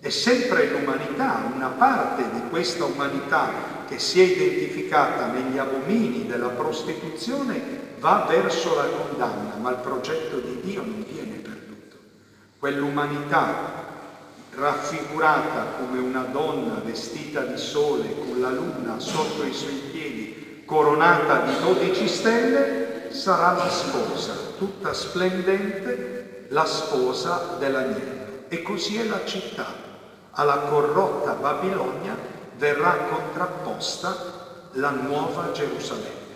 è 0.00 0.08
sempre 0.10 0.68
l'umanità, 0.70 1.50
una 1.54 1.68
parte 1.68 2.22
di 2.32 2.48
questa 2.50 2.84
umanità 2.84 3.86
che 3.88 3.98
si 3.98 4.20
è 4.20 4.24
identificata 4.24 5.26
negli 5.26 5.58
abomini 5.58 6.26
della 6.26 6.48
prostituzione 6.48 7.86
va 7.98 8.26
verso 8.28 8.76
la 8.76 8.84
condanna, 8.84 9.54
ma 9.60 9.70
il 9.70 9.78
progetto 9.78 10.38
di 10.38 10.47
Dio 10.68 10.82
non 10.82 11.04
viene 11.08 11.36
perduto. 11.36 11.96
Quell'umanità 12.58 13.86
raffigurata 14.54 15.76
come 15.78 15.98
una 15.98 16.24
donna 16.24 16.80
vestita 16.84 17.40
di 17.42 17.56
sole 17.56 18.14
con 18.18 18.40
la 18.40 18.50
luna 18.50 18.98
sotto 18.98 19.44
i 19.44 19.52
suoi 19.52 19.80
piedi, 19.90 20.62
coronata 20.66 21.46
di 21.46 21.58
dodici 21.60 22.06
stelle, 22.06 23.10
sarà 23.10 23.52
la 23.52 23.70
sposa, 23.70 24.34
tutta 24.58 24.92
splendente, 24.92 26.46
la 26.50 26.66
sposa 26.66 27.56
dell'agnello. 27.58 28.44
E 28.48 28.62
così 28.62 28.98
è 28.98 29.04
la 29.04 29.24
città. 29.24 29.86
Alla 30.32 30.58
corrotta 30.58 31.32
Babilonia 31.32 32.16
verrà 32.56 33.06
contrapposta 33.08 34.66
la 34.72 34.90
nuova 34.90 35.50
Gerusalemme 35.52 36.26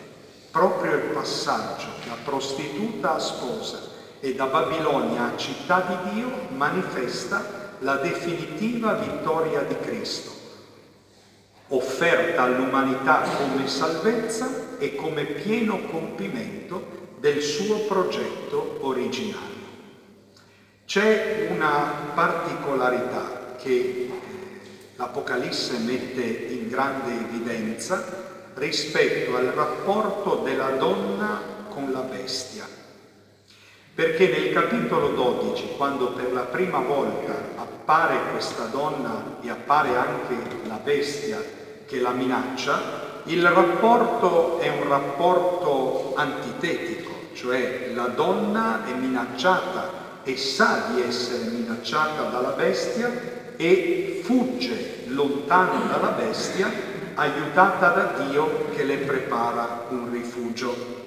proprio 0.50 0.94
il 0.94 1.04
passaggio 1.14 1.86
da 2.04 2.14
prostituta 2.22 3.14
a 3.14 3.18
sposa 3.18 3.91
e 4.24 4.34
da 4.36 4.46
Babilonia 4.46 5.32
città 5.36 5.80
di 5.80 6.14
Dio 6.14 6.30
manifesta 6.54 7.74
la 7.80 7.96
definitiva 7.96 8.92
vittoria 8.92 9.62
di 9.62 9.76
Cristo, 9.80 10.30
offerta 11.66 12.42
all'umanità 12.42 13.22
come 13.22 13.66
salvezza 13.66 14.78
e 14.78 14.94
come 14.94 15.24
pieno 15.24 15.80
compimento 15.90 17.16
del 17.18 17.42
suo 17.42 17.78
progetto 17.80 18.78
originario. 18.82 19.50
C'è 20.84 21.48
una 21.50 22.12
particolarità 22.14 23.56
che 23.60 23.70
eh, 23.70 24.10
l'Apocalisse 24.94 25.78
mette 25.78 26.22
in 26.22 26.68
grande 26.68 27.12
evidenza 27.12 28.04
rispetto 28.54 29.34
al 29.34 29.46
rapporto 29.46 30.42
della 30.44 30.70
donna 30.76 31.40
con 31.68 31.90
la 31.90 32.02
bestia. 32.02 32.81
Perché 33.94 34.28
nel 34.28 34.54
capitolo 34.54 35.08
12, 35.08 35.74
quando 35.76 36.12
per 36.12 36.32
la 36.32 36.44
prima 36.44 36.78
volta 36.78 37.34
appare 37.56 38.30
questa 38.30 38.64
donna 38.64 39.36
e 39.42 39.50
appare 39.50 39.94
anche 39.96 40.34
la 40.66 40.80
bestia 40.82 41.38
che 41.84 42.00
la 42.00 42.12
minaccia, 42.12 43.20
il 43.24 43.46
rapporto 43.46 44.58
è 44.60 44.68
un 44.70 44.88
rapporto 44.88 46.14
antitetico, 46.16 47.10
cioè 47.34 47.90
la 47.94 48.06
donna 48.06 48.86
è 48.86 48.94
minacciata 48.94 49.90
e 50.22 50.38
sa 50.38 50.86
di 50.94 51.02
essere 51.02 51.50
minacciata 51.50 52.30
dalla 52.30 52.52
bestia 52.52 53.10
e 53.56 54.22
fugge 54.24 55.02
lontano 55.08 55.86
dalla 55.88 56.12
bestia 56.12 56.70
aiutata 57.14 57.88
da 57.88 58.24
Dio 58.24 58.70
che 58.74 58.84
le 58.84 58.96
prepara 58.96 59.84
un 59.90 60.10
rifugio. 60.10 61.01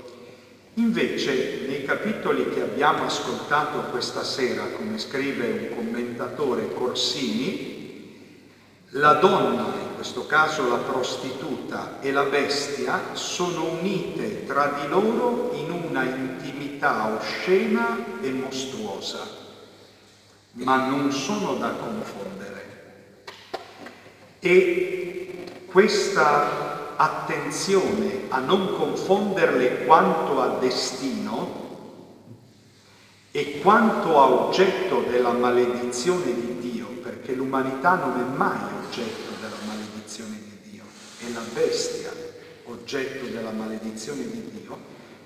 Invece, 0.77 1.65
nei 1.67 1.85
capitoli 1.85 2.49
che 2.53 2.61
abbiamo 2.61 3.05
ascoltato 3.05 3.89
questa 3.91 4.23
sera, 4.23 4.71
come 4.75 4.99
scrive 4.99 5.69
un 5.69 5.69
commentatore 5.73 6.73
Corsini, 6.73 7.83
la 8.89 9.13
donna, 9.13 9.79
in 9.81 9.95
questo 9.95 10.27
caso 10.27 10.67
la 10.67 10.77
prostituta, 10.77 11.99
e 12.01 12.11
la 12.11 12.25
bestia 12.25 13.13
sono 13.13 13.63
unite 13.63 14.45
tra 14.45 14.81
di 14.81 14.89
loro 14.89 15.51
in 15.53 15.71
una 15.71 16.03
intimità 16.03 17.15
oscena 17.17 18.19
e 18.21 18.31
mostruosa, 18.31 19.29
ma 20.53 20.87
non 20.87 21.09
sono 21.13 21.55
da 21.55 21.69
confondere. 21.71 22.63
E 24.39 25.45
questa 25.65 26.84
attenzione 26.97 28.25
a 28.29 28.39
non 28.39 28.75
confonderle 28.75 29.85
quanto 29.85 30.41
a 30.41 30.57
destino 30.59 31.63
e 33.31 33.59
quanto 33.59 34.19
a 34.19 34.29
oggetto 34.29 35.01
della 35.09 35.33
maledizione 35.33 36.33
di 36.33 36.57
Dio, 36.59 36.87
perché 37.03 37.33
l'umanità 37.33 37.95
non 37.95 38.19
è 38.19 38.37
mai 38.37 38.59
oggetto 38.85 39.33
della 39.41 39.57
maledizione 39.67 40.39
di 40.41 40.71
Dio, 40.71 40.83
è 41.19 41.31
la 41.33 41.43
bestia 41.53 42.11
oggetto 42.65 43.25
della 43.25 43.51
maledizione 43.51 44.21
di 44.21 44.51
Dio, 44.51 44.77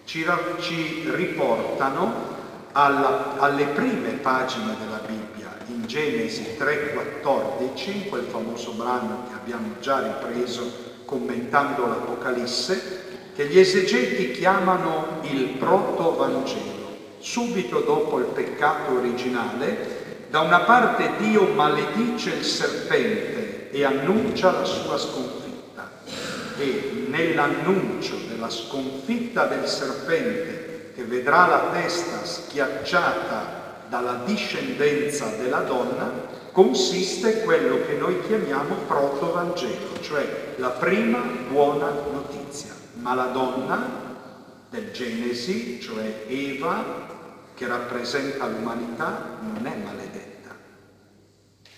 ci, 0.06 0.26
ci 0.60 1.10
riportano 1.14 2.38
alla, 2.72 3.38
alle 3.38 3.66
prime 3.66 4.14
pagine 4.14 4.76
della 4.80 5.02
Bibbia 5.06 5.56
in 5.68 5.86
Genesi 5.86 6.56
3:14, 6.58 7.90
in 7.92 8.10
quel 8.10 8.26
famoso 8.26 8.72
brano 8.72 9.26
che 9.30 9.36
abbiamo 9.36 9.76
già 9.80 10.02
ripreso 10.02 10.89
commentando 11.10 11.88
l'Apocalisse, 11.88 13.32
che 13.34 13.48
gli 13.48 13.58
esegeti 13.58 14.30
chiamano 14.30 15.22
il 15.24 15.56
proto-vangelo. 15.58 16.98
Subito 17.18 17.80
dopo 17.80 18.20
il 18.20 18.26
peccato 18.26 18.94
originale, 18.94 20.28
da 20.30 20.42
una 20.42 20.60
parte 20.60 21.14
Dio 21.18 21.46
maledice 21.48 22.30
il 22.30 22.44
serpente 22.44 23.72
e 23.72 23.84
annuncia 23.84 24.52
la 24.52 24.64
sua 24.64 25.00
sconfitta 25.00 25.90
e 26.60 27.06
nell'annuncio 27.08 28.16
della 28.30 28.50
sconfitta 28.50 29.46
del 29.46 29.68
serpente 29.68 30.92
che 30.94 31.04
vedrà 31.04 31.48
la 31.48 31.70
testa 31.72 32.24
schiacciata 32.24 33.86
dalla 33.90 34.22
discendenza 34.26 35.34
della 35.40 35.62
donna 35.62 36.38
consiste 36.52 37.42
quello 37.44 37.86
che 37.86 37.94
noi 37.94 38.22
chiamiamo 38.26 38.76
proto-vangelo, 38.88 40.02
cioè 40.02 40.56
la 40.58 40.70
prima 40.70 41.20
buona 41.50 41.90
notizia. 42.12 42.74
Ma 42.94 43.14
la 43.14 43.26
donna 43.26 44.18
del 44.70 44.92
Genesi, 44.92 45.80
cioè 45.82 46.26
Eva, 46.28 47.08
che 47.54 47.68
rappresenta 47.68 48.48
l'umanità, 48.48 49.38
non 49.42 49.66
è 49.66 49.76
maledetta. 49.84 50.56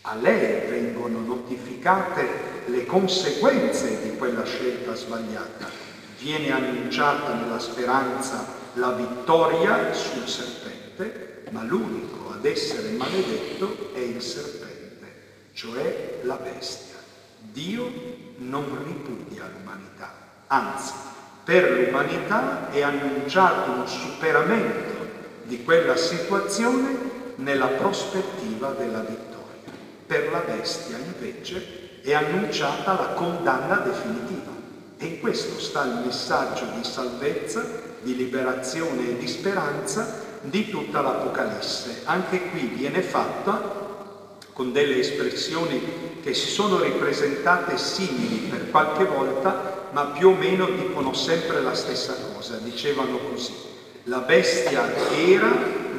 A 0.01 0.15
lei 0.15 0.69
vengono 0.69 1.19
notificate 1.19 2.49
le 2.65 2.86
conseguenze 2.86 4.01
di 4.01 4.17
quella 4.17 4.43
scelta 4.45 4.95
sbagliata. 4.95 5.69
Viene 6.19 6.51
annunciata 6.51 7.34
nella 7.34 7.60
speranza 7.60 8.60
la 8.73 8.91
vittoria 8.91 9.93
sul 9.93 10.27
serpente 10.27 11.41
ma 11.51 11.63
l'unico 11.63 12.31
ad 12.31 12.45
essere 12.45 12.89
maledetto 12.91 13.93
è 13.93 13.99
il 13.99 14.21
serpente, 14.21 14.61
cioè 15.54 16.20
la 16.24 16.36
bestia. 16.36 16.98
Dio 17.40 17.92
non 18.38 18.84
ripudia 18.86 19.50
l'umanità, 19.58 20.14
anzi, 20.48 20.94
per 21.44 21.72
l'umanità 21.72 22.70
è 22.70 22.82
annunciato 22.82 23.72
un 23.72 23.88
superamento 23.88 25.08
di 25.44 25.64
quella 25.64 25.96
situazione 25.96 27.10
nella 27.36 27.68
prospettiva 27.68 28.72
della 28.72 29.00
vittoria. 29.00 29.40
Per 30.06 30.32
la 30.32 30.40
bestia 30.40 30.98
invece 30.98 32.00
è 32.02 32.14
annunciata 32.14 32.94
la 32.94 33.08
condanna 33.14 33.78
definitiva. 33.78 34.52
E 34.98 35.06
in 35.06 35.20
questo 35.20 35.60
sta 35.60 35.84
il 35.84 36.04
messaggio 36.06 36.66
di 36.76 36.84
salvezza, 36.84 37.66
di 38.02 38.16
liberazione 38.16 39.10
e 39.10 39.18
di 39.18 39.28
speranza 39.28 40.30
di 40.42 40.70
tutta 40.70 41.02
l'Apocalisse. 41.02 42.02
Anche 42.06 42.50
qui 42.50 42.68
viene 42.68 43.02
fatta 43.02 43.81
con 44.62 44.71
delle 44.71 45.00
espressioni 45.00 45.82
che 46.21 46.36
si 46.36 46.45
sono 46.45 46.80
ripresentate 46.80 47.80
simili 47.80 48.47
per 48.47 48.69
qualche 48.69 49.06
volta, 49.06 49.88
ma 49.89 50.06
più 50.15 50.28
o 50.28 50.36
meno 50.36 50.67
dicono 50.67 51.13
sempre 51.13 51.63
la 51.63 51.74
stessa 51.74 52.15
cosa. 52.32 52.60
Dicevano 52.62 53.17
così, 53.17 53.56
la 54.04 54.19
bestia 54.19 54.88
era, 55.15 55.52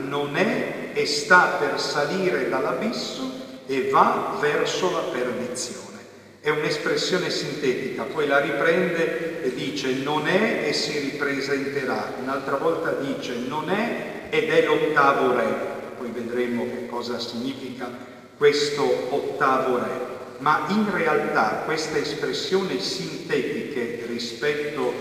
non 0.04 0.36
è 0.36 0.90
e 0.92 1.06
sta 1.06 1.56
per 1.58 1.80
salire 1.80 2.48
dall'abisso 2.48 3.32
e 3.66 3.88
va 3.90 4.38
verso 4.40 4.92
la 4.92 5.10
perdizione. 5.10 5.98
È 6.38 6.50
un'espressione 6.50 7.30
sintetica, 7.30 8.04
poi 8.04 8.28
la 8.28 8.38
riprende 8.38 9.42
e 9.42 9.52
dice 9.54 9.92
non 9.94 10.28
è 10.28 10.68
e 10.68 10.72
si 10.72 11.00
ripresenterà. 11.00 12.14
Un'altra 12.22 12.58
volta 12.58 12.92
dice 12.92 13.34
non 13.34 13.70
è 13.70 14.28
ed 14.30 14.50
è 14.50 14.64
l'ottavo 14.64 15.34
re. 15.34 15.70
Poi 15.98 16.10
vedremo 16.10 16.64
che 16.66 16.86
cosa 16.86 17.18
significa 17.18 18.10
questo 18.36 18.82
ottavo 19.10 19.78
re. 19.78 20.10
Ma 20.38 20.66
in 20.68 20.90
realtà 20.92 21.62
queste 21.64 22.02
espressioni 22.02 22.80
sintetiche 22.80 24.04
rispetto 24.06 24.92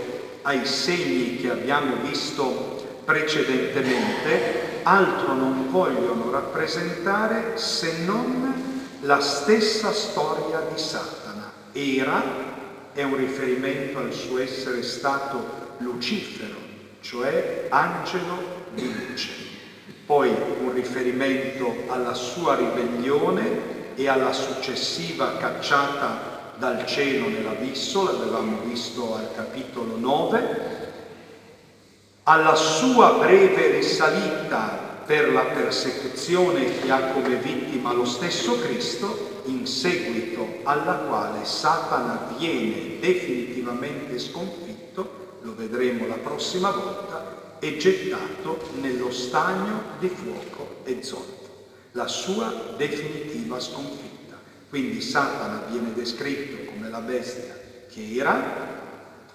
ai 0.42 0.64
segni 0.64 1.38
che 1.38 1.50
abbiamo 1.50 1.96
visto 2.02 3.00
precedentemente 3.04 4.80
altro 4.84 5.34
non 5.34 5.70
vogliono 5.70 6.30
rappresentare 6.30 7.56
se 7.56 8.04
non 8.04 8.52
la 9.00 9.20
stessa 9.20 9.92
storia 9.92 10.60
di 10.72 10.78
Satana. 10.78 11.52
Era 11.72 12.50
è 12.92 13.02
un 13.02 13.16
riferimento 13.16 13.98
al 13.98 14.12
suo 14.12 14.38
essere 14.38 14.82
stato 14.82 15.60
Lucifero, 15.78 16.56
cioè 17.00 17.66
angelo 17.70 18.66
di 18.74 18.92
luce. 19.08 19.30
Poi 20.12 20.28
un 20.60 20.74
riferimento 20.74 21.84
alla 21.88 22.12
sua 22.12 22.54
ribellione 22.54 23.94
e 23.94 24.08
alla 24.08 24.34
successiva 24.34 25.38
cacciata 25.38 26.52
dal 26.56 26.84
cielo 26.84 27.30
nell'abisso, 27.30 28.04
l'avevamo 28.04 28.58
visto 28.62 29.14
al 29.14 29.30
capitolo 29.34 29.96
9, 29.96 30.92
alla 32.24 32.54
sua 32.54 33.12
breve 33.12 33.70
risalita 33.70 35.00
per 35.06 35.32
la 35.32 35.44
persecuzione 35.44 36.78
che 36.80 36.90
ha 36.90 37.12
come 37.12 37.36
vittima 37.36 37.94
lo 37.94 38.04
stesso 38.04 38.60
Cristo, 38.60 39.40
in 39.44 39.66
seguito 39.66 40.58
alla 40.64 40.96
quale 41.08 41.46
Satana 41.46 42.34
viene 42.36 42.98
definitivamente 43.00 44.18
sconfitto, 44.18 45.38
lo 45.40 45.54
vedremo 45.56 46.06
la 46.06 46.18
prossima 46.22 46.70
volta, 46.70 47.41
e 47.64 47.76
gettato 47.76 48.70
nello 48.80 49.12
stagno 49.12 49.82
di 50.00 50.08
fuoco 50.08 50.80
e 50.82 51.00
zolfo, 51.00 51.66
la 51.92 52.08
sua 52.08 52.74
definitiva 52.76 53.60
sconfitta. 53.60 54.36
Quindi 54.68 55.00
Satana 55.00 55.66
viene 55.70 55.92
descritto 55.94 56.68
come 56.68 56.90
la 56.90 56.98
bestia 56.98 57.56
che 57.88 58.16
era, 58.16 58.80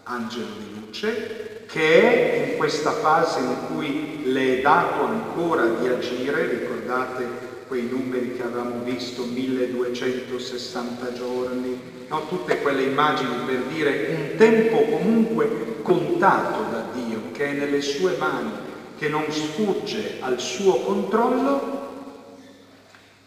angelo 0.04 0.48
di 0.58 0.78
luce, 0.78 1.64
che 1.68 2.02
è 2.02 2.52
in 2.52 2.58
questa 2.58 2.92
fase 2.92 3.40
in 3.40 3.56
cui 3.68 4.30
le 4.30 4.58
è 4.58 4.62
dato 4.62 5.06
ancora 5.06 5.66
di 5.66 5.88
agire, 5.88 6.50
ricordate 6.50 7.26
quei 7.66 7.88
numeri 7.88 8.36
che 8.36 8.44
avevamo 8.44 8.84
visto, 8.84 9.24
1260 9.24 11.14
giorni, 11.14 11.80
no? 12.10 12.28
tutte 12.28 12.60
quelle 12.60 12.82
immagini 12.84 13.46
per 13.46 13.62
dire 13.72 14.08
un 14.10 14.36
tempo 14.36 14.82
comunque 14.84 15.80
contato 15.82 16.70
da 16.72 16.88
Dio, 16.94 17.07
che 17.38 17.52
è 17.52 17.54
nelle 17.54 17.82
sue 17.82 18.16
mani, 18.18 18.52
che 18.98 19.08
non 19.08 19.32
sfugge 19.32 20.16
al 20.22 20.40
suo 20.40 20.80
controllo 20.80 21.76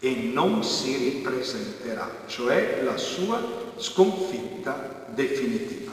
e 0.00 0.14
non 0.32 0.64
si 0.64 0.96
ripresenterà, 0.96 2.10
cioè 2.26 2.80
la 2.82 2.96
sua 2.96 3.40
sconfitta 3.76 5.04
definitiva. 5.04 5.92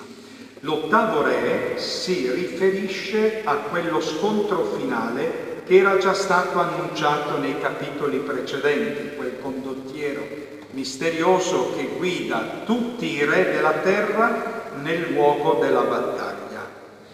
L'ottavo 0.62 1.22
re 1.22 1.74
si 1.78 2.28
riferisce 2.32 3.42
a 3.44 3.58
quello 3.58 4.02
scontro 4.02 4.64
finale 4.64 5.46
che 5.64 5.76
era 5.76 5.98
già 5.98 6.16
stato 6.16 6.58
annunciato 6.58 7.38
nei 7.38 7.60
capitoli 7.60 8.18
precedenti, 8.18 9.12
quel 9.16 9.38
condottiero 9.40 10.28
misterioso 10.72 11.70
che 11.76 11.86
guida 11.96 12.62
tutti 12.66 13.06
i 13.06 13.24
re 13.24 13.52
della 13.52 13.74
terra 13.74 14.56
nel 14.72 15.02
luogo 15.02 15.54
della 15.54 15.84
battaglia. 15.84 16.37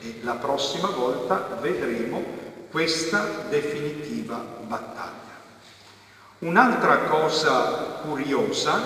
E 0.06 0.20
la 0.22 0.34
prossima 0.34 0.90
volta 0.90 1.58
vedremo 1.62 2.22
questa 2.70 3.46
definitiva 3.48 4.36
battaglia. 4.68 5.12
Un'altra 6.40 7.04
cosa 7.04 8.02
curiosa 8.04 8.82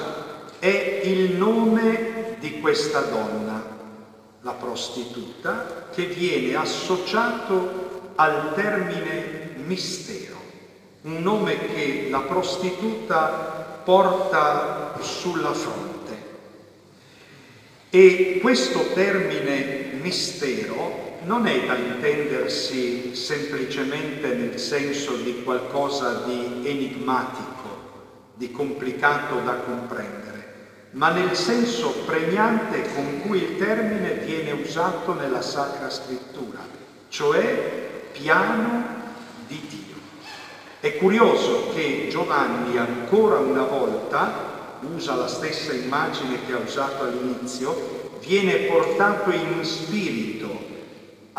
è 0.59 1.01
il 1.03 1.31
nome 1.35 2.35
di 2.37 2.59
questa 2.59 2.99
donna, 2.99 3.63
la 4.41 4.51
prostituta, 4.51 5.87
che 5.91 6.05
viene 6.05 6.55
associato 6.55 8.11
al 8.13 8.53
termine 8.53 9.55
mistero, 9.55 10.35
un 11.01 11.23
nome 11.23 11.57
che 11.73 12.09
la 12.11 12.21
prostituta 12.21 13.81
porta 13.83 14.99
sulla 15.01 15.53
fronte. 15.53 16.25
E 17.89 18.37
questo 18.39 18.93
termine 18.93 19.93
mistero 19.99 21.06
non 21.27 21.45
è 21.45 21.65
da 21.65 21.75
intendersi 21.75 23.13
semplicemente 23.13 24.33
nel 24.33 24.57
senso 24.57 25.17
di 25.17 25.43
qualcosa 25.43 26.23
di 26.25 26.61
enigmatico, 26.63 28.31
di 28.33 28.49
complicato 28.49 29.39
da 29.41 29.55
comprendere 29.55 30.27
ma 30.91 31.09
nel 31.11 31.35
senso 31.35 31.91
pregnante 32.05 32.81
con 32.93 33.21
cui 33.21 33.39
il 33.39 33.57
termine 33.57 34.13
viene 34.13 34.51
usato 34.51 35.13
nella 35.13 35.41
Sacra 35.41 35.89
Scrittura, 35.89 36.65
cioè 37.09 37.89
piano 38.13 38.83
di 39.45 39.61
Dio. 39.67 39.95
È 40.79 40.95
curioso 40.97 41.71
che 41.73 42.07
Giovanni 42.09 42.77
ancora 42.77 43.37
una 43.37 43.63
volta 43.63 44.55
usa 44.79 45.15
la 45.15 45.27
stessa 45.27 45.73
immagine 45.73 46.45
che 46.45 46.53
ha 46.53 46.57
usato 46.57 47.03
all'inizio, 47.03 48.09
viene 48.19 48.53
portato 48.69 49.29
in 49.31 49.63
spirito 49.65 50.76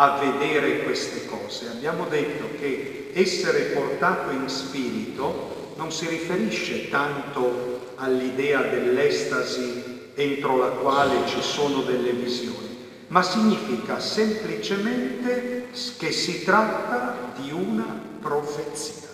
a 0.01 0.17
vedere 0.19 0.85
queste 0.85 1.27
cose. 1.27 1.69
Abbiamo 1.69 2.07
detto 2.07 2.51
che 2.59 3.11
essere 3.13 3.73
portato 3.75 4.31
in 4.31 4.49
spirito 4.49 5.73
non 5.77 5.91
si 5.91 6.07
riferisce 6.07 6.89
tanto 6.89 7.95
all'idea 7.97 8.63
dell'estasi 8.63 10.11
entro 10.15 10.57
la 10.57 10.69
quale 10.69 11.27
ci 11.27 11.41
sono 11.41 11.83
delle 11.83 12.13
visioni, 12.13 12.77
ma 13.09 13.23
significa 13.23 13.99
semplicemente 13.99 15.67
che 15.99 16.13
si 16.13 16.45
tratta 16.45 17.33
di 17.37 17.51
una 17.51 18.01
profezia. 18.21 19.09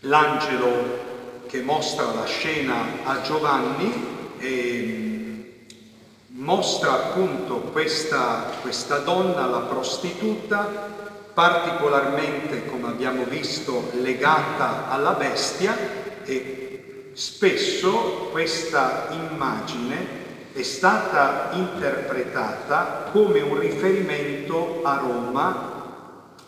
L'angelo 0.00 1.08
che 1.46 1.60
mostra 1.60 2.14
la 2.14 2.24
scena 2.24 3.04
a 3.04 3.20
Giovanni 3.20 3.92
eh, 4.38 5.09
mostra 6.40 6.92
appunto 6.92 7.56
questa, 7.72 8.50
questa 8.62 8.98
donna, 8.98 9.46
la 9.46 9.60
prostituta, 9.60 10.88
particolarmente, 11.34 12.66
come 12.66 12.88
abbiamo 12.88 13.24
visto, 13.24 13.90
legata 13.92 14.88
alla 14.88 15.12
bestia 15.12 15.76
e 16.24 17.10
spesso 17.12 18.28
questa 18.30 19.08
immagine 19.10 20.18
è 20.52 20.62
stata 20.62 21.50
interpretata 21.52 23.08
come 23.12 23.40
un 23.40 23.58
riferimento 23.58 24.80
a 24.82 24.96
Roma 24.96 25.68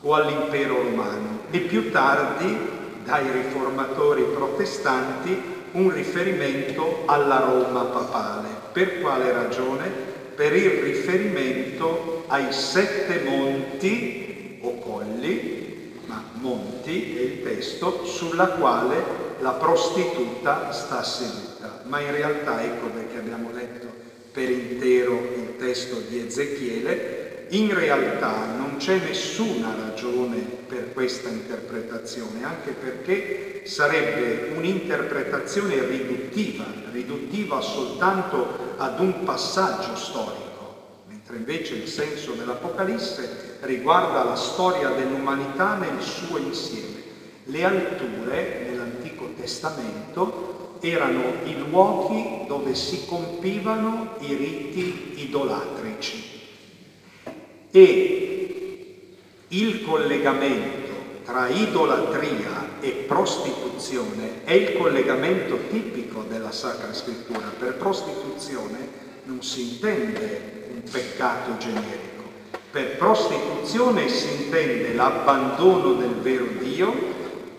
o 0.01 0.15
all'impero 0.15 0.83
romano 0.83 1.41
e 1.51 1.59
più 1.61 1.91
tardi 1.91 2.81
dai 3.05 3.31
riformatori 3.31 4.23
protestanti 4.23 5.52
un 5.73 5.93
riferimento 5.93 7.03
alla 7.07 7.39
Roma 7.39 7.83
papale. 7.85 8.49
Per 8.73 9.01
quale 9.01 9.33
ragione? 9.33 9.91
Per 10.35 10.55
il 10.55 10.83
riferimento 10.83 12.25
ai 12.29 12.53
sette 12.53 13.23
monti 13.25 14.59
o 14.63 14.79
colli, 14.79 16.01
ma 16.07 16.23
monti 16.35 17.17
è 17.17 17.21
il 17.21 17.43
testo, 17.43 18.05
sulla 18.05 18.49
quale 18.49 19.21
la 19.41 19.53
prostituta 19.53 20.73
sta 20.73 21.03
seduta. 21.03 21.81
Ma 21.85 22.01
in 22.01 22.13
realtà, 22.13 22.63
ecco 22.63 22.87
perché 22.87 23.19
abbiamo 23.19 23.51
letto 23.53 23.87
per 24.33 24.51
intero 24.51 25.13
il 25.37 25.57
testo 25.59 26.01
di 26.09 26.25
Ezechiele, 26.27 27.47
in 27.49 27.75
realtà 27.75 28.47
non 28.73 28.81
c'è 28.81 28.99
nessuna 29.01 29.75
ragione 29.77 30.39
per 30.39 30.95
questa 30.95 31.29
interpretazione, 31.29 32.43
anche 32.43 32.71
perché 32.71 33.63
sarebbe 33.67 34.55
un'interpretazione 34.57 35.85
riduttiva, 35.85 36.65
riduttiva 36.91 37.61
soltanto 37.61 38.75
ad 38.79 38.99
un 38.99 39.25
passaggio 39.25 39.95
storico 39.95 41.01
mentre 41.07 41.37
invece 41.37 41.75
il 41.75 41.87
senso 41.87 42.33
dell'Apocalisse 42.33 43.59
riguarda 43.61 44.25
la 44.25 44.37
storia 44.37 44.89
dell'umanità 44.89 45.75
nel 45.75 46.01
suo 46.01 46.39
insieme. 46.39 47.03
Le 47.45 47.65
alture 47.65 48.67
nell'Antico 48.71 49.33
Testamento 49.37 50.79
erano 50.81 51.23
i 51.45 51.59
luoghi 51.59 52.47
dove 52.47 52.75
si 52.75 53.05
compivano 53.05 54.17
i 54.21 54.35
riti 54.35 55.13
idolatrici 55.17 56.31
e 57.71 58.32
il 59.53 59.83
collegamento 59.85 61.21
tra 61.25 61.49
idolatria 61.49 62.81
e 62.81 63.05
prostituzione 63.07 64.45
è 64.45 64.53
il 64.53 64.79
collegamento 64.79 65.59
tipico 65.69 66.25
della 66.27 66.51
Sacra 66.51 66.95
Scrittura. 66.95 67.53
Per 67.59 67.75
prostituzione 67.75 68.89
non 69.25 69.43
si 69.43 69.75
intende 69.75 70.71
un 70.73 70.83
peccato 70.91 71.59
generico. 71.59 72.31
Per 72.71 72.97
prostituzione 72.97 74.09
si 74.09 74.45
intende 74.45 74.95
l'abbandono 74.95 75.93
del 75.95 76.15
vero 76.23 76.47
Dio 76.59 77.11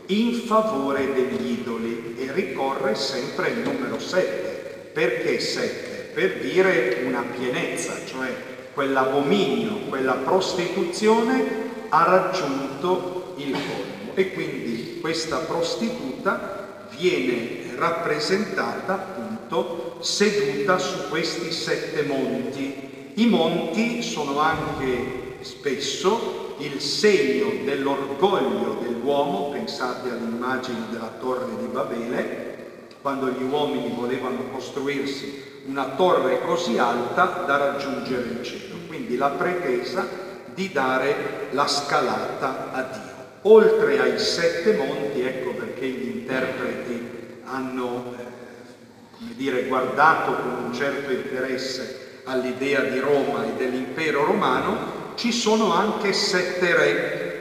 in 0.07 0.33
favore 0.47 1.13
degli 1.13 1.59
idoli 1.59 2.15
e 2.17 2.31
ricorre 2.31 2.95
sempre 2.95 3.49
il 3.49 3.59
numero 3.59 3.99
7. 3.99 4.89
Perché 4.93 5.39
7? 5.39 6.11
Per 6.11 6.39
dire 6.39 7.03
una 7.05 7.23
pienezza, 7.37 7.93
cioè 8.05 8.33
quell'abominio, 8.73 9.87
quella 9.89 10.13
prostituzione 10.13 11.63
ha 11.93 12.03
raggiunto 12.05 13.33
il 13.35 13.51
colmo 13.51 14.13
e 14.15 14.33
quindi 14.33 14.97
questa 14.99 15.37
prostituta 15.37 16.87
viene 16.97 17.75
rappresentata 17.75 18.93
appunto 18.93 19.97
seduta 19.99 20.79
su 20.79 21.07
questi 21.09 21.51
sette 21.51 22.01
monti. 22.01 23.11
I 23.13 23.27
monti 23.27 24.01
sono 24.01 24.39
anche 24.39 25.35
spesso 25.41 26.55
il 26.57 26.81
segno 26.81 27.63
dell'orgoglio 27.63 28.79
dell'uomo, 28.81 29.49
pensate 29.51 30.09
all'immagine 30.09 30.87
della 30.89 31.11
torre 31.19 31.57
di 31.59 31.67
Babele, 31.67 32.87
quando 33.03 33.29
gli 33.29 33.43
uomini 33.43 33.93
volevano 33.95 34.49
costruirsi 34.51 35.61
una 35.65 35.89
torre 35.95 36.41
così 36.41 36.79
alta 36.79 37.43
da 37.45 37.57
raggiungere 37.57 38.29
il 38.29 38.43
cielo. 38.43 38.77
Quindi 38.87 39.15
la 39.15 39.29
pretesa 39.29 40.31
di 40.53 40.71
dare 40.71 41.47
la 41.51 41.67
scalata 41.67 42.71
a 42.71 42.81
Dio. 42.81 43.11
Oltre 43.43 43.99
ai 43.99 44.19
sette 44.19 44.73
monti, 44.73 45.21
ecco 45.21 45.51
perché 45.51 45.85
gli 45.87 46.17
interpreti 46.17 47.41
hanno, 47.43 48.15
eh, 48.17 49.35
dire, 49.35 49.65
guardato 49.65 50.33
con 50.35 50.65
un 50.65 50.73
certo 50.73 51.11
interesse 51.11 52.21
all'idea 52.25 52.81
di 52.81 52.99
Roma 52.99 53.45
e 53.45 53.53
dell'impero 53.57 54.23
romano, 54.23 55.13
ci 55.15 55.31
sono 55.31 55.73
anche 55.73 56.13
sette 56.13 56.75
re. 56.75 57.31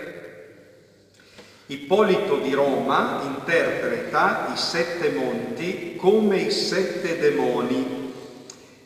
Ippolito 1.66 2.38
di 2.38 2.52
Roma 2.52 3.20
interpreta 3.24 4.48
i 4.52 4.56
sette 4.56 5.10
monti 5.10 5.96
come 5.96 6.38
i 6.38 6.50
sette 6.50 7.18
demoni 7.18 8.01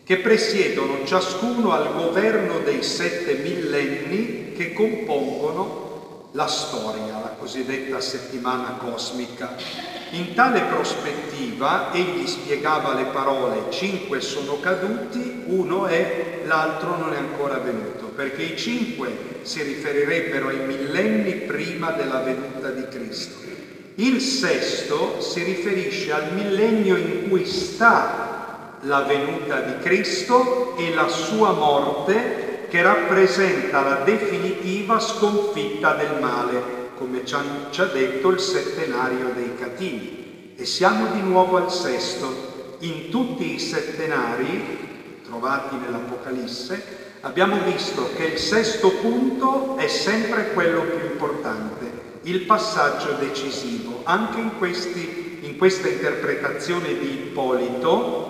che 0.06 0.18
presiedono 0.18 1.04
ciascuno 1.04 1.72
al 1.72 1.92
governo 1.96 2.60
dei 2.60 2.84
sette 2.84 3.34
millenni 3.34 4.52
che 4.54 4.72
compongono 4.72 6.28
la 6.30 6.46
storia, 6.46 7.18
la 7.18 7.34
cosiddetta 7.36 7.98
settimana 7.98 8.76
cosmica. 8.78 9.56
In 10.10 10.32
tale 10.34 10.60
prospettiva 10.60 11.92
egli 11.92 12.24
spiegava 12.24 12.94
le 12.94 13.06
parole 13.06 13.64
cinque 13.70 14.20
sono 14.20 14.60
caduti, 14.60 15.42
uno 15.46 15.86
è, 15.86 16.42
l'altro 16.44 16.96
non 16.96 17.12
è 17.12 17.16
ancora 17.16 17.58
venuto, 17.58 18.06
perché 18.14 18.42
i 18.42 18.56
cinque 18.56 19.40
si 19.42 19.60
riferirebbero 19.60 20.46
ai 20.50 20.64
millenni 20.64 21.32
prima 21.32 21.90
della 21.90 22.20
venuta 22.20 22.70
di 22.70 22.86
Cristo. 22.86 23.38
Il 23.96 24.20
sesto 24.20 25.20
si 25.20 25.42
riferisce 25.42 26.12
al 26.12 26.32
millennio 26.32 26.96
in 26.96 27.28
cui 27.28 27.44
sta 27.44 28.25
la 28.82 29.02
venuta 29.02 29.60
di 29.60 29.78
Cristo 29.78 30.76
e 30.76 30.94
la 30.94 31.08
sua 31.08 31.52
morte 31.52 32.66
che 32.68 32.82
rappresenta 32.82 33.82
la 33.82 34.02
definitiva 34.04 34.98
sconfitta 34.98 35.94
del 35.94 36.20
male, 36.20 36.90
come 36.96 37.24
ci 37.24 37.34
ha 37.34 37.84
detto 37.84 38.28
il 38.30 38.40
settenario 38.40 39.32
dei 39.34 39.54
Catini. 39.56 40.52
E 40.56 40.64
siamo 40.64 41.06
di 41.12 41.20
nuovo 41.20 41.56
al 41.56 41.70
sesto. 41.70 42.54
In 42.80 43.08
tutti 43.08 43.54
i 43.54 43.58
settenari 43.58 45.20
trovati 45.24 45.76
nell'Apocalisse 45.76 47.04
abbiamo 47.20 47.58
visto 47.64 48.10
che 48.14 48.24
il 48.24 48.38
sesto 48.38 48.90
punto 48.90 49.76
è 49.76 49.88
sempre 49.88 50.52
quello 50.52 50.82
più 50.82 51.10
importante, 51.10 51.90
il 52.22 52.42
passaggio 52.42 53.12
decisivo. 53.12 54.00
Anche 54.04 54.40
in, 54.40 54.58
questi, 54.58 55.38
in 55.42 55.56
questa 55.56 55.88
interpretazione 55.88 56.98
di 56.98 57.12
Ippolito 57.12 58.25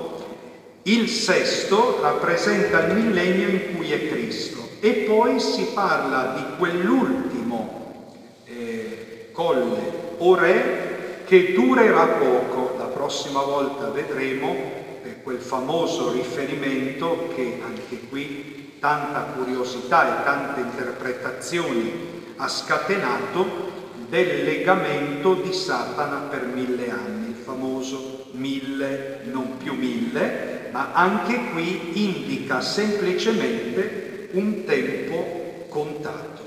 il 0.86 1.08
sesto 1.08 1.98
rappresenta 2.00 2.86
il 2.86 2.94
millennio 2.94 3.48
in 3.48 3.74
cui 3.74 3.90
è 3.90 4.08
Cristo 4.08 4.68
e 4.78 5.04
poi 5.08 5.40
si 5.40 5.70
parla 5.74 6.34
di 6.36 6.56
quell'ultimo 6.58 8.14
eh, 8.44 9.30
colle 9.32 10.14
o 10.18 10.34
re 10.36 11.22
che 11.26 11.54
durerà 11.54 12.06
poco. 12.06 12.76
La 12.78 12.84
prossima 12.84 13.42
volta 13.42 13.90
vedremo 13.90 14.54
eh, 15.02 15.22
quel 15.24 15.40
famoso 15.40 16.12
riferimento 16.12 17.30
che 17.34 17.60
anche 17.64 18.06
qui 18.08 18.76
tanta 18.78 19.32
curiosità 19.36 20.20
e 20.20 20.24
tante 20.24 20.60
interpretazioni 20.60 22.32
ha 22.36 22.46
scatenato 22.46 23.72
del 24.08 24.44
legamento 24.44 25.34
di 25.34 25.52
Satana 25.52 26.28
per 26.30 26.44
mille 26.44 26.90
anni, 26.90 27.30
il 27.30 27.42
famoso 27.42 28.25
mille, 28.36 29.20
non 29.24 29.56
più 29.56 29.74
mille, 29.74 30.68
ma 30.72 30.92
anche 30.92 31.50
qui 31.50 32.02
indica 32.04 32.60
semplicemente 32.60 34.28
un 34.32 34.64
tempo 34.64 35.66
contato. 35.68 36.44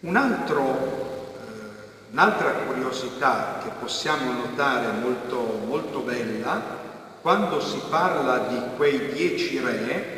Un 0.00 0.16
altro, 0.16 1.34
eh, 1.34 2.10
un'altra 2.12 2.50
curiosità 2.50 3.60
che 3.62 3.70
possiamo 3.80 4.32
notare 4.32 4.92
molto, 5.00 5.60
molto 5.66 6.00
bella, 6.00 6.76
quando 7.20 7.60
si 7.60 7.80
parla 7.90 8.46
di 8.48 8.76
quei 8.76 9.12
dieci 9.12 9.58
re 9.58 10.16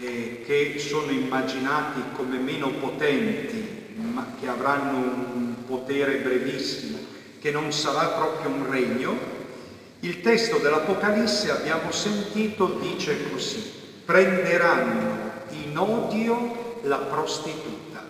eh, 0.00 0.42
che 0.44 0.78
sono 0.78 1.10
immaginati 1.10 2.00
come 2.14 2.36
meno 2.38 2.70
potenti, 2.72 3.94
ma 3.94 4.26
che 4.38 4.48
avranno 4.48 4.96
un 4.96 5.54
potere 5.66 6.16
brevissimo, 6.16 6.98
che 7.46 7.52
non 7.52 7.70
sarà 7.70 8.06
proprio 8.06 8.50
un 8.50 8.68
regno, 8.68 9.16
il 10.00 10.20
testo 10.20 10.58
dell'Apocalisse, 10.58 11.52
abbiamo 11.52 11.92
sentito, 11.92 12.76
dice 12.80 13.30
così, 13.30 13.72
prenderanno 14.04 15.30
in 15.50 15.78
odio 15.78 16.80
la 16.82 16.96
prostituta. 16.96 18.02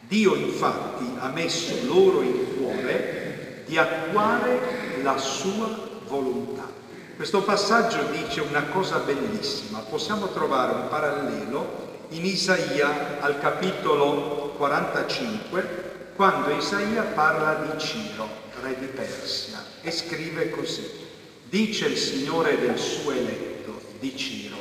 Dio 0.00 0.34
infatti 0.34 1.14
ha 1.18 1.28
messo 1.28 1.76
loro 1.86 2.20
in 2.20 2.58
cuore 2.58 3.62
di 3.64 3.78
attuare 3.78 5.00
la 5.02 5.16
sua 5.16 5.66
volontà. 6.06 6.70
Questo 7.16 7.40
passaggio 7.40 8.02
dice 8.10 8.42
una 8.42 8.64
cosa 8.64 8.98
bellissima, 8.98 9.78
possiamo 9.78 10.28
trovare 10.28 10.74
un 10.74 10.88
parallelo 10.90 12.02
in 12.10 12.26
Isaia 12.26 13.18
al 13.20 13.40
capitolo 13.40 14.52
45, 14.58 15.92
quando 16.14 16.50
Isaia 16.50 17.02
parla 17.02 17.66
di 17.66 17.78
Ciro, 17.78 18.28
re 18.62 18.76
di 18.78 18.86
Persia 18.86 19.58
e 19.82 19.90
scrive 19.90 20.50
così. 20.50 21.02
Dice 21.48 21.86
il 21.86 21.96
Signore 21.96 22.58
del 22.58 22.78
suo 22.78 23.10
eletto, 23.10 23.80
di 23.98 24.16
Ciro, 24.16 24.56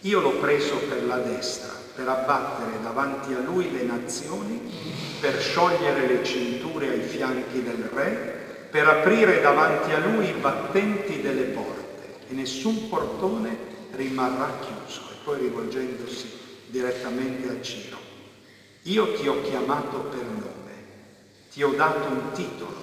io 0.00 0.20
l'ho 0.20 0.38
preso 0.38 0.76
per 0.76 1.04
la 1.04 1.18
destra, 1.18 1.72
per 1.94 2.08
abbattere 2.08 2.82
davanti 2.82 3.32
a 3.32 3.40
lui 3.40 3.72
le 3.72 3.82
nazioni, 3.82 4.60
per 5.20 5.40
sciogliere 5.40 6.06
le 6.06 6.24
cinture 6.24 6.90
ai 6.90 7.00
fianchi 7.00 7.62
del 7.62 7.88
re, 7.92 8.68
per 8.70 8.86
aprire 8.86 9.40
davanti 9.40 9.92
a 9.92 9.98
lui 9.98 10.28
i 10.28 10.40
battenti 10.40 11.20
delle 11.20 11.44
porte 11.44 12.26
e 12.28 12.34
nessun 12.34 12.88
portone 12.88 13.56
rimarrà 13.92 14.58
chiuso. 14.60 15.00
E 15.10 15.14
poi 15.24 15.38
rivolgendosi 15.40 16.30
direttamente 16.66 17.48
a 17.48 17.60
Ciro, 17.62 17.96
io 18.82 19.14
ti 19.14 19.26
ho 19.26 19.40
chiamato 19.42 19.98
per 20.10 20.22
nome, 20.22 20.55
ti 21.56 21.62
ho 21.62 21.70
dato 21.70 22.08
un 22.08 22.32
titolo 22.34 22.76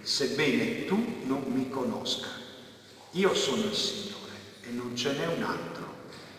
sebbene 0.00 0.84
tu 0.84 1.22
non 1.24 1.42
mi 1.48 1.68
conosca. 1.68 2.28
Io 3.14 3.34
sono 3.34 3.64
il 3.64 3.74
Signore 3.74 4.30
e 4.62 4.70
non 4.70 4.94
ce 4.94 5.10
n'è 5.10 5.26
un 5.26 5.42
altro. 5.42 5.82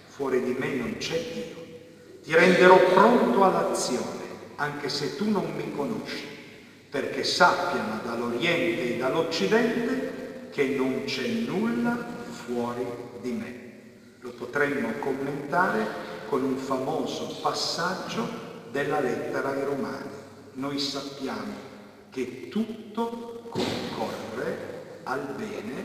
Fuori 0.07 0.41
di 0.45 0.55
me 0.57 0.75
non 0.75 0.95
c'è 0.97 1.19
Dio. 1.33 1.61
Ti 2.23 2.33
renderò 2.33 2.77
pronto 2.93 3.43
all'azione, 3.43 4.21
anche 4.55 4.87
se 4.87 5.17
tu 5.17 5.29
non 5.29 5.53
mi 5.57 5.73
conosci, 5.75 6.25
perché 6.89 7.25
sappiano 7.25 7.99
dall'Oriente 8.01 8.95
e 8.95 8.97
dall'Occidente 8.97 10.47
che 10.51 10.63
non 10.77 11.03
c'è 11.03 11.27
nulla 11.27 11.97
fuori 12.29 12.85
di 13.19 13.31
me. 13.31 13.71
Lo 14.21 14.29
potremmo 14.29 14.89
commentare 14.99 15.85
con 16.29 16.45
un 16.45 16.55
famoso 16.55 17.39
passaggio 17.41 18.25
della 18.71 19.01
lettera 19.01 19.49
ai 19.49 19.65
Romani. 19.65 20.21
Noi 20.53 20.79
sappiamo 20.79 21.62
che 22.13 22.47
tutto 22.49 23.41
concorre 23.49 24.99
al 25.03 25.33
bene 25.35 25.83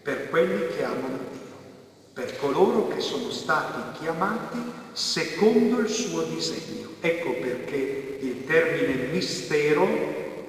per 0.00 0.30
quelli 0.30 0.68
che 0.68 0.84
amano 0.84 1.18
Dio, 1.32 1.56
per 2.12 2.38
coloro 2.38 2.86
che 2.86 3.00
sono 3.00 3.28
stati 3.30 3.98
chiamati 3.98 4.62
secondo 4.92 5.80
il 5.80 5.88
suo 5.88 6.22
disegno. 6.22 6.90
Ecco 7.00 7.32
perché 7.32 8.18
il 8.20 8.44
termine 8.46 9.08
mistero 9.10 9.88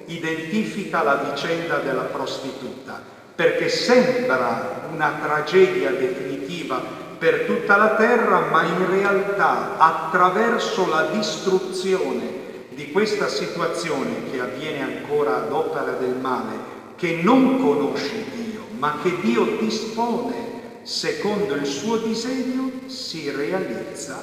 identifica 0.06 1.02
la 1.02 1.16
vicenda 1.16 1.78
della 1.78 2.04
prostituta, 2.04 3.02
perché 3.34 3.68
sembra 3.68 4.86
una 4.92 5.18
tragedia 5.20 5.90
definitiva 5.90 6.80
per 7.18 7.46
tutta 7.46 7.76
la 7.76 7.96
terra, 7.96 8.46
ma 8.48 8.62
in 8.62 8.88
realtà 8.88 9.76
attraverso 9.76 10.88
la 10.88 11.06
distruzione 11.06 12.35
di 12.76 12.92
questa 12.92 13.26
situazione 13.26 14.30
che 14.30 14.38
avviene 14.38 14.82
ancora 14.82 15.36
ad 15.38 15.50
opera 15.50 15.92
del 15.92 16.14
male, 16.14 16.74
che 16.96 17.22
non 17.22 17.58
conosce 17.58 18.26
Dio, 18.34 18.66
ma 18.76 19.00
che 19.02 19.18
Dio 19.20 19.56
dispone 19.56 20.82
secondo 20.82 21.54
il 21.54 21.64
suo 21.64 21.96
disegno, 21.96 22.70
si 22.84 23.30
realizza 23.30 24.22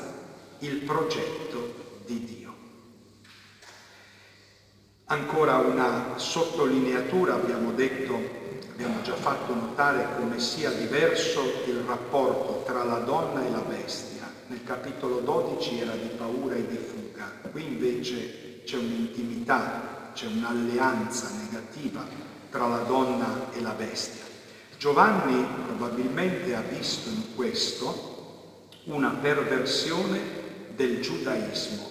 il 0.60 0.76
progetto 0.78 1.74
di 2.06 2.24
Dio. 2.24 2.54
Ancora 5.06 5.58
una 5.58 6.14
sottolineatura, 6.18 7.34
abbiamo 7.34 7.72
detto, 7.72 8.18
abbiamo 8.72 9.02
già 9.02 9.16
fatto 9.16 9.56
notare 9.56 10.10
come 10.16 10.40
sia 10.40 10.70
diverso 10.70 11.42
il 11.66 11.84
rapporto 11.88 12.62
tra 12.66 12.84
la 12.84 13.00
donna 13.00 13.44
e 13.44 13.50
la 13.50 13.64
bestia. 13.68 14.32
Nel 14.48 14.64
capitolo 14.64 15.22
12 15.22 15.80
era 15.80 15.94
di 15.94 16.10
paura 16.16 16.54
e 16.54 16.68
di 16.68 16.78
fuga, 16.78 17.32
qui 17.52 17.64
invece 17.66 18.43
c'è 18.64 18.78
un'intimità, 18.78 20.12
c'è 20.14 20.28
un'alleanza 20.28 21.30
negativa 21.42 22.06
tra 22.50 22.68
la 22.68 22.80
donna 22.80 23.52
e 23.54 23.62
la 23.62 23.72
bestia. 23.72 24.24
Giovanni 24.78 25.46
probabilmente 25.66 26.56
ha 26.56 26.62
visto 26.62 27.10
in 27.10 27.36
questo 27.36 28.12
una 28.86 29.12
perversione 29.12 30.20
del 30.76 31.00
giudaismo, 31.00 31.90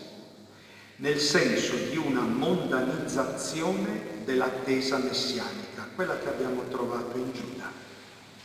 nel 0.97 1.19
senso 1.19 1.75
di 1.91 1.97
una 1.97 2.21
mondanizzazione 2.21 4.25
dell'attesa 4.25 4.99
messianica, 4.99 5.89
quella 5.95 6.19
che 6.19 6.29
abbiamo 6.29 6.69
trovato 6.69 7.17
in 7.17 7.33
Giuda. 7.33 7.71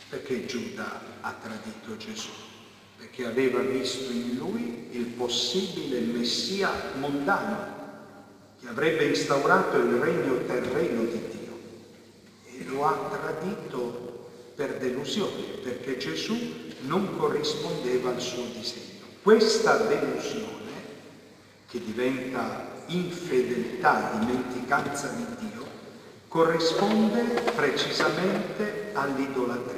Perché 0.08 0.46
Giuda 0.46 1.00
ha 1.20 1.32
tradito 1.32 1.96
Gesù? 1.98 2.30
Perché 2.96 3.26
aveva 3.26 3.60
visto 3.60 4.10
in 4.10 4.36
lui 4.36 4.88
il 4.92 5.04
possibile 5.04 6.00
Messia 6.00 6.70
mondano, 6.98 7.77
che 8.60 8.68
avrebbe 8.68 9.06
instaurato 9.06 9.76
il 9.76 9.94
regno 9.94 10.44
terreno 10.46 11.02
di 11.02 11.22
Dio. 11.30 11.58
E 12.46 12.64
lo 12.64 12.84
ha 12.86 13.08
tradito 13.10 14.26
per 14.54 14.78
delusione, 14.78 15.42
perché 15.62 15.96
Gesù 15.96 16.36
non 16.80 17.16
corrispondeva 17.16 18.10
al 18.10 18.20
suo 18.20 18.44
disegno. 18.52 19.06
Questa 19.22 19.76
delusione 19.76 20.56
che 21.68 21.80
diventa 21.84 22.76
infedeltà, 22.86 24.18
dimenticanza 24.18 25.08
di 25.08 25.26
Dio, 25.38 25.66
corrisponde 26.26 27.22
precisamente 27.54 28.90
all'idolatria. 28.94 29.76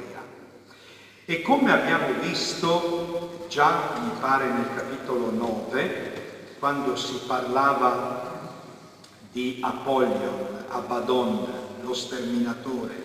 E 1.25 1.41
come 1.41 1.71
abbiamo 1.71 2.19
visto 2.19 3.45
già, 3.47 3.93
mi 4.01 4.11
pare, 4.19 4.45
nel 4.45 4.69
capitolo 4.75 5.31
9, 5.31 6.55
quando 6.59 6.95
si 6.95 7.19
parlava 7.27 8.40
di 9.31 9.59
Apollyon, 9.61 10.65
Abaddon, 10.67 11.47
lo 11.81 11.93
sterminatore, 11.93 13.03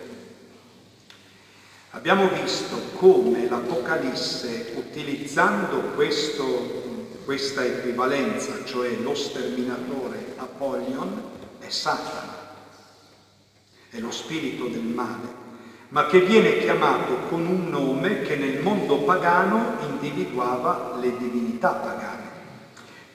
abbiamo 1.91 2.27
visto 2.29 2.77
come 2.97 3.47
l'Apocalisse, 3.49 4.73
utilizzando 4.75 5.79
questo 5.95 6.85
questa 7.27 7.65
equivalenza, 7.65 8.63
cioè 8.63 8.95
lo 9.01 9.13
sterminatore 9.13 10.35
Apollyon, 10.37 11.21
è 11.59 11.67
Satana, 11.67 12.53
è 13.89 13.99
lo 13.99 14.11
spirito 14.11 14.67
del 14.67 14.83
male, 14.83 15.27
ma 15.89 16.05
che 16.05 16.21
viene 16.21 16.59
chiamato 16.59 17.17
con 17.27 17.45
un 17.45 17.67
nome 17.67 18.21
che 18.21 18.37
nel 18.37 18.61
mondo 18.61 18.99
pagano 18.99 19.75
individuava 19.89 20.97
le 21.01 21.17
divinità 21.17 21.71
pagane. 21.71 22.29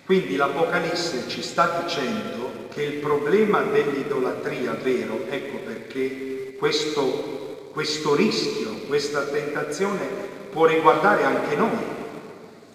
Quindi 0.04 0.36
l'Apocalisse 0.36 1.26
ci 1.26 1.40
sta 1.40 1.80
dicendo 1.82 2.51
che 2.72 2.82
il 2.82 2.98
problema 2.98 3.62
dell'idolatria 3.62 4.72
vero, 4.72 5.26
ecco 5.28 5.58
perché 5.58 6.56
questo, 6.58 7.68
questo 7.72 8.14
rischio, 8.14 8.70
questa 8.86 9.22
tentazione 9.24 10.06
può 10.50 10.64
riguardare 10.64 11.24
anche 11.24 11.54
noi, 11.54 11.84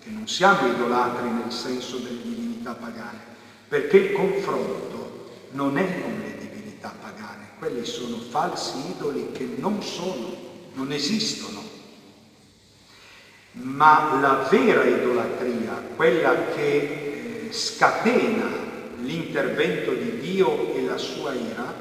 che 0.04 0.10
non 0.10 0.28
siamo 0.28 0.68
idolatri 0.68 1.30
nel 1.30 1.52
senso 1.52 1.98
delle 1.98 2.22
divinità 2.22 2.74
pagane, 2.74 3.20
perché 3.68 3.98
il 3.98 4.12
confronto 4.14 5.30
non 5.52 5.78
è 5.78 6.02
con 6.02 6.22
le 6.24 6.38
divinità 6.38 6.94
pagane, 7.02 7.50
quelli 7.58 7.86
sono 7.86 8.18
falsi 8.18 8.78
idoli 8.96 9.32
che 9.32 9.48
non 9.58 9.82
sono, 9.82 10.36
non 10.74 10.92
esistono. 10.92 11.76
Ma 13.54 14.20
la 14.22 14.48
vera 14.52 14.84
idolatria, 14.84 15.84
quella 15.96 16.50
che 16.54 17.48
eh, 17.48 17.52
scatena 17.52 18.67
l'intervento 19.08 19.94
di 19.94 20.20
Dio 20.20 20.76
e 20.76 20.84
la 20.84 20.98
sua 20.98 21.34
ira, 21.34 21.74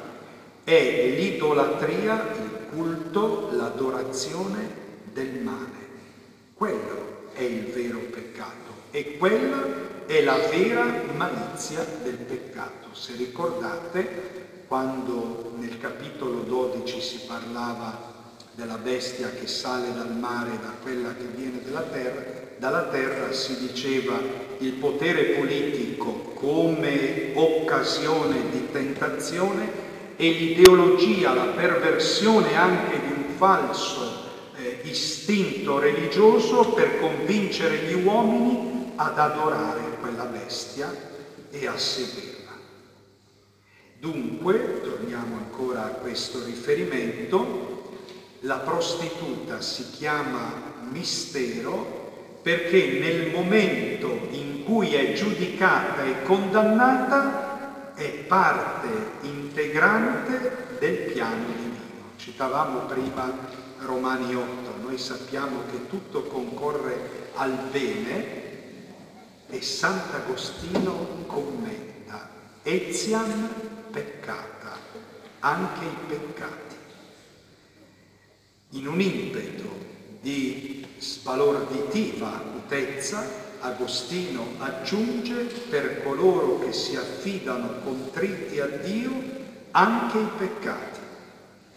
è 0.63 1.15
l'idolatria, 1.17 2.33
il 2.35 2.69
culto, 2.71 3.51
l'adorazione 3.53 4.71
del 5.13 5.41
male. 5.43 5.85
Quello 6.55 7.31
è 7.33 7.43
il 7.43 7.65
vero 7.67 7.99
peccato 8.11 8.55
e 8.91 9.17
quella 9.19 9.63
è 10.07 10.23
la 10.23 10.39
vera 10.49 11.03
malizia 11.15 11.85
del 12.03 12.17
peccato. 12.17 12.95
Se 12.95 13.13
ricordate, 13.17 14.65
quando 14.69 15.53
nel 15.59 15.79
capitolo 15.79 16.41
12 16.41 17.01
si 17.01 17.21
parlava 17.27 18.15
della 18.53 18.79
bestia 18.79 19.31
che 19.31 19.47
sale 19.47 19.93
dal 19.93 20.17
mare, 20.17 20.59
da 20.63 20.73
quella 20.81 21.15
che 21.15 21.25
viene 21.25 21.61
dalla 21.63 21.83
terra, 21.83 22.46
dalla 22.59 22.85
terra 22.85 23.33
si 23.33 23.59
diceva 23.59 24.19
il 24.59 24.73
potere 24.73 25.35
politico 25.39 26.13
come 26.35 27.33
occasione 27.35 28.51
di 28.51 28.71
tentazione 28.71 29.85
e 30.17 30.31
l'ideologia, 30.31 31.35
la 31.35 31.53
perversione 31.53 32.57
anche 32.57 33.01
di 33.01 33.13
un 33.13 33.25
falso 33.37 34.25
istinto 34.83 35.79
religioso 35.79 36.73
per 36.73 36.99
convincere 36.99 37.79
gli 37.79 38.05
uomini 38.05 38.93
ad 38.97 39.19
adorare 39.19 39.99
quella 40.01 40.25
bestia 40.25 40.91
e 41.51 41.67
a 41.67 41.77
seguirla. 41.77 42.35
Dunque, 43.99 44.81
torniamo 44.83 45.37
ancora 45.37 45.85
a 45.85 45.89
questo 45.89 46.43
riferimento, 46.45 47.91
la 48.41 48.59
prostituta 48.59 49.61
si 49.61 49.91
chiama 49.91 50.75
mistero 50.91 52.06
perché 52.47 53.01
nel 53.01 53.33
momento 53.33 54.29
in 54.31 54.63
cui 54.63 54.95
è 54.95 55.15
giudicata 55.15 56.05
e 56.05 56.23
condannata 56.23 57.93
è 57.97 58.09
parte 58.09 58.87
integrante 59.23 60.77
del 60.79 61.11
piano 61.13 61.45
divino. 61.45 62.13
Citavamo 62.15 62.83
prima 62.83 63.37
Romani 63.81 64.33
8, 64.33 64.75
noi 64.81 64.97
sappiamo 64.97 65.63
che 65.73 65.89
tutto 65.89 66.23
concorre 66.23 67.31
al 67.35 67.51
bene 67.73 68.45
e 69.49 69.61
Sant'Agostino 69.61 71.25
commenta, 71.27 72.31
Ezian 72.63 73.55
peccata, 73.91 74.79
anche 75.41 75.85
i 75.85 75.97
peccati. 76.07 76.77
In 78.71 78.87
un 78.87 79.01
impeto 79.01 79.69
di 80.21 80.86
sbalorditiva 80.99 82.35
acutezza, 82.35 83.45
Agostino 83.61 84.47
aggiunge 84.59 85.47
per 85.69 86.03
coloro 86.03 86.59
che 86.61 86.73
si 86.73 86.95
affidano 86.95 87.81
contritti 87.83 88.61
a 88.61 88.67
Dio 88.67 89.11
anche 89.71 90.19
i 90.19 90.29
peccati 90.37 90.97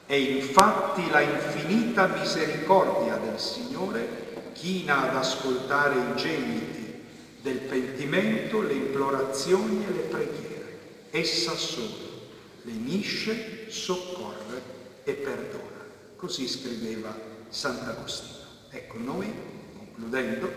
è 0.10 0.16
infatti 0.16 1.08
la 1.12 1.20
infinita 1.20 2.08
misericordia 2.08 3.18
del 3.18 3.40
Signore 3.40 4.52
china 4.54 5.08
ad 5.08 5.16
ascoltare 5.16 6.00
i 6.00 6.16
gemiti 6.16 7.04
del 7.44 7.60
pentimento, 7.60 8.64
le 8.64 8.74
implorazioni 8.74 9.86
e 9.86 9.92
le 9.92 10.00
preghiere. 10.00 10.80
Essa 11.12 11.54
solo 11.54 12.26
lenisce, 12.64 13.70
soccorre 13.70 14.64
e 15.04 15.14
perdona. 15.14 15.86
Così 16.16 16.48
scriveva 16.48 17.16
Sant'Agostino. 17.48 18.39
Ecco, 18.72 18.98
noi, 18.98 19.34
concludendo, 19.78 20.52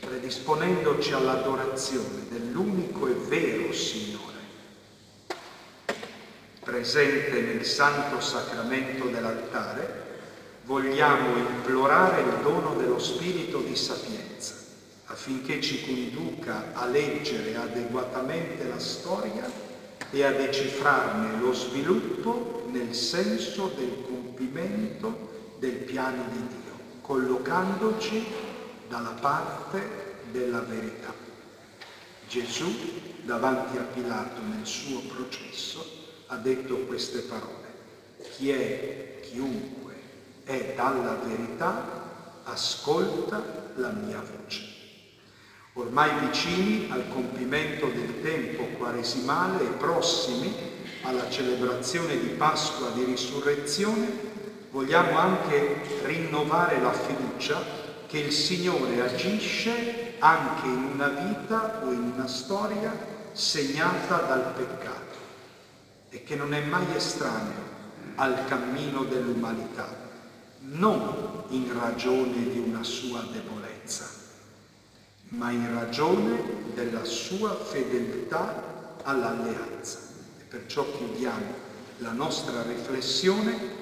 predisponendoci 0.00 1.12
all'adorazione 1.12 2.26
dell'unico 2.30 3.06
e 3.06 3.12
vero 3.12 3.72
Signore, 3.72 4.20
presente 6.60 7.40
nel 7.40 7.64
santo 7.64 8.20
sacramento 8.20 9.06
dell'altare, 9.06 10.00
vogliamo 10.64 11.36
implorare 11.36 12.22
il 12.22 12.42
dono 12.42 12.74
dello 12.74 12.98
spirito 12.98 13.60
di 13.60 13.76
sapienza 13.76 14.62
affinché 15.06 15.60
ci 15.60 15.84
conduca 15.84 16.72
a 16.72 16.86
leggere 16.86 17.54
adeguatamente 17.56 18.66
la 18.66 18.78
storia 18.78 19.44
e 20.10 20.24
a 20.24 20.32
decifrarne 20.32 21.38
lo 21.38 21.52
sviluppo 21.52 22.66
nel 22.70 22.94
senso 22.94 23.72
del 23.76 24.04
compimento 24.06 25.30
del 25.58 25.74
piano 25.74 26.24
di 26.30 26.46
Dio, 26.48 26.61
collocandoci 27.12 28.24
dalla 28.88 29.14
parte 29.20 30.14
della 30.30 30.60
verità. 30.60 31.12
Gesù, 32.26 32.72
davanti 33.24 33.76
a 33.76 33.82
Pilato 33.82 34.40
nel 34.40 34.64
suo 34.64 35.00
processo, 35.00 35.84
ha 36.28 36.36
detto 36.36 36.74
queste 36.86 37.18
parole. 37.18 37.68
Chi 38.30 38.48
è, 38.48 39.20
chiunque 39.30 39.92
è 40.44 40.72
dalla 40.74 41.16
verità, 41.22 42.40
ascolta 42.44 43.72
la 43.74 43.90
mia 43.90 44.22
voce. 44.22 44.62
Ormai 45.74 46.18
vicini 46.26 46.90
al 46.90 47.10
compimento 47.10 47.88
del 47.88 48.22
tempo 48.22 48.64
quaresimale 48.78 49.64
e 49.64 49.72
prossimi 49.72 50.50
alla 51.02 51.28
celebrazione 51.28 52.18
di 52.18 52.28
Pasqua 52.28 52.88
di 52.92 53.04
risurrezione, 53.04 54.31
vogliamo 54.72 55.18
anche 55.18 56.00
rinnovare 56.04 56.80
la 56.80 56.92
fiducia 56.92 57.62
che 58.06 58.18
il 58.18 58.32
Signore 58.32 59.00
agisce 59.02 60.14
anche 60.18 60.66
in 60.66 60.90
una 60.94 61.08
vita 61.08 61.82
o 61.84 61.92
in 61.92 62.12
una 62.14 62.26
storia 62.26 62.90
segnata 63.32 64.16
dal 64.16 64.52
peccato 64.56 65.18
e 66.08 66.24
che 66.24 66.34
non 66.34 66.52
è 66.52 66.64
mai 66.64 66.86
estraneo 66.96 67.70
al 68.16 68.44
cammino 68.46 69.04
dell'umanità, 69.04 69.88
non 70.60 71.44
in 71.48 71.72
ragione 71.78 72.50
di 72.50 72.58
una 72.58 72.82
sua 72.82 73.24
debolezza 73.30 74.20
ma 75.32 75.50
in 75.50 75.72
ragione 75.72 76.72
della 76.74 77.04
sua 77.04 77.54
fedeltà 77.54 78.98
all'alleanza. 79.02 79.98
E 80.38 80.42
perciò 80.44 80.84
chiudiamo 80.94 81.70
la 81.98 82.12
nostra 82.12 82.62
riflessione 82.62 83.81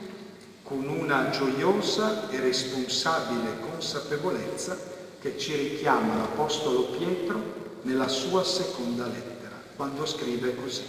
con 0.71 0.89
una 0.89 1.31
gioiosa 1.31 2.31
e 2.31 2.39
responsabile 2.39 3.59
consapevolezza 3.59 4.79
che 5.21 5.37
ci 5.37 5.57
richiama 5.57 6.15
l'Apostolo 6.15 6.97
Pietro 6.97 7.43
nella 7.83 8.07
sua 8.07 8.45
seconda 8.45 9.07
lettera, 9.07 9.61
quando 9.75 10.07
scrive 10.07 10.55
così. 10.55 10.85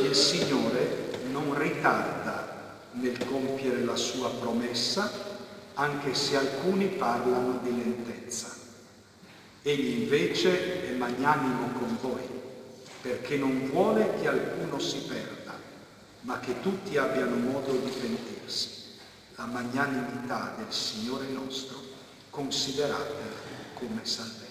Il 0.00 0.14
Signore 0.14 1.20
non 1.30 1.54
ritarda 1.54 2.78
nel 2.92 3.22
compiere 3.26 3.84
la 3.84 3.96
sua 3.96 4.30
promessa, 4.30 5.10
anche 5.74 6.14
se 6.14 6.38
alcuni 6.38 6.86
parlano 6.86 7.60
di 7.62 7.76
lentezza 7.76 8.60
Egli 9.64 10.00
invece 10.02 10.88
è 10.88 10.92
magnanimo 10.94 11.68
con 11.78 11.96
voi, 12.00 12.22
perché 13.00 13.36
non 13.36 13.68
vuole 13.70 14.14
che 14.20 14.26
alcuno 14.26 14.80
si 14.80 14.98
perda, 15.06 15.41
ma 16.22 16.38
che 16.40 16.60
tutti 16.60 16.96
abbiano 16.96 17.36
modo 17.36 17.72
di 17.72 17.90
pentirsi. 17.90 18.80
La 19.36 19.46
magnanimità 19.46 20.54
del 20.56 20.72
Signore 20.72 21.26
nostro 21.28 21.80
consideratela 22.30 23.50
come 23.74 24.04
salvezza. 24.04 24.41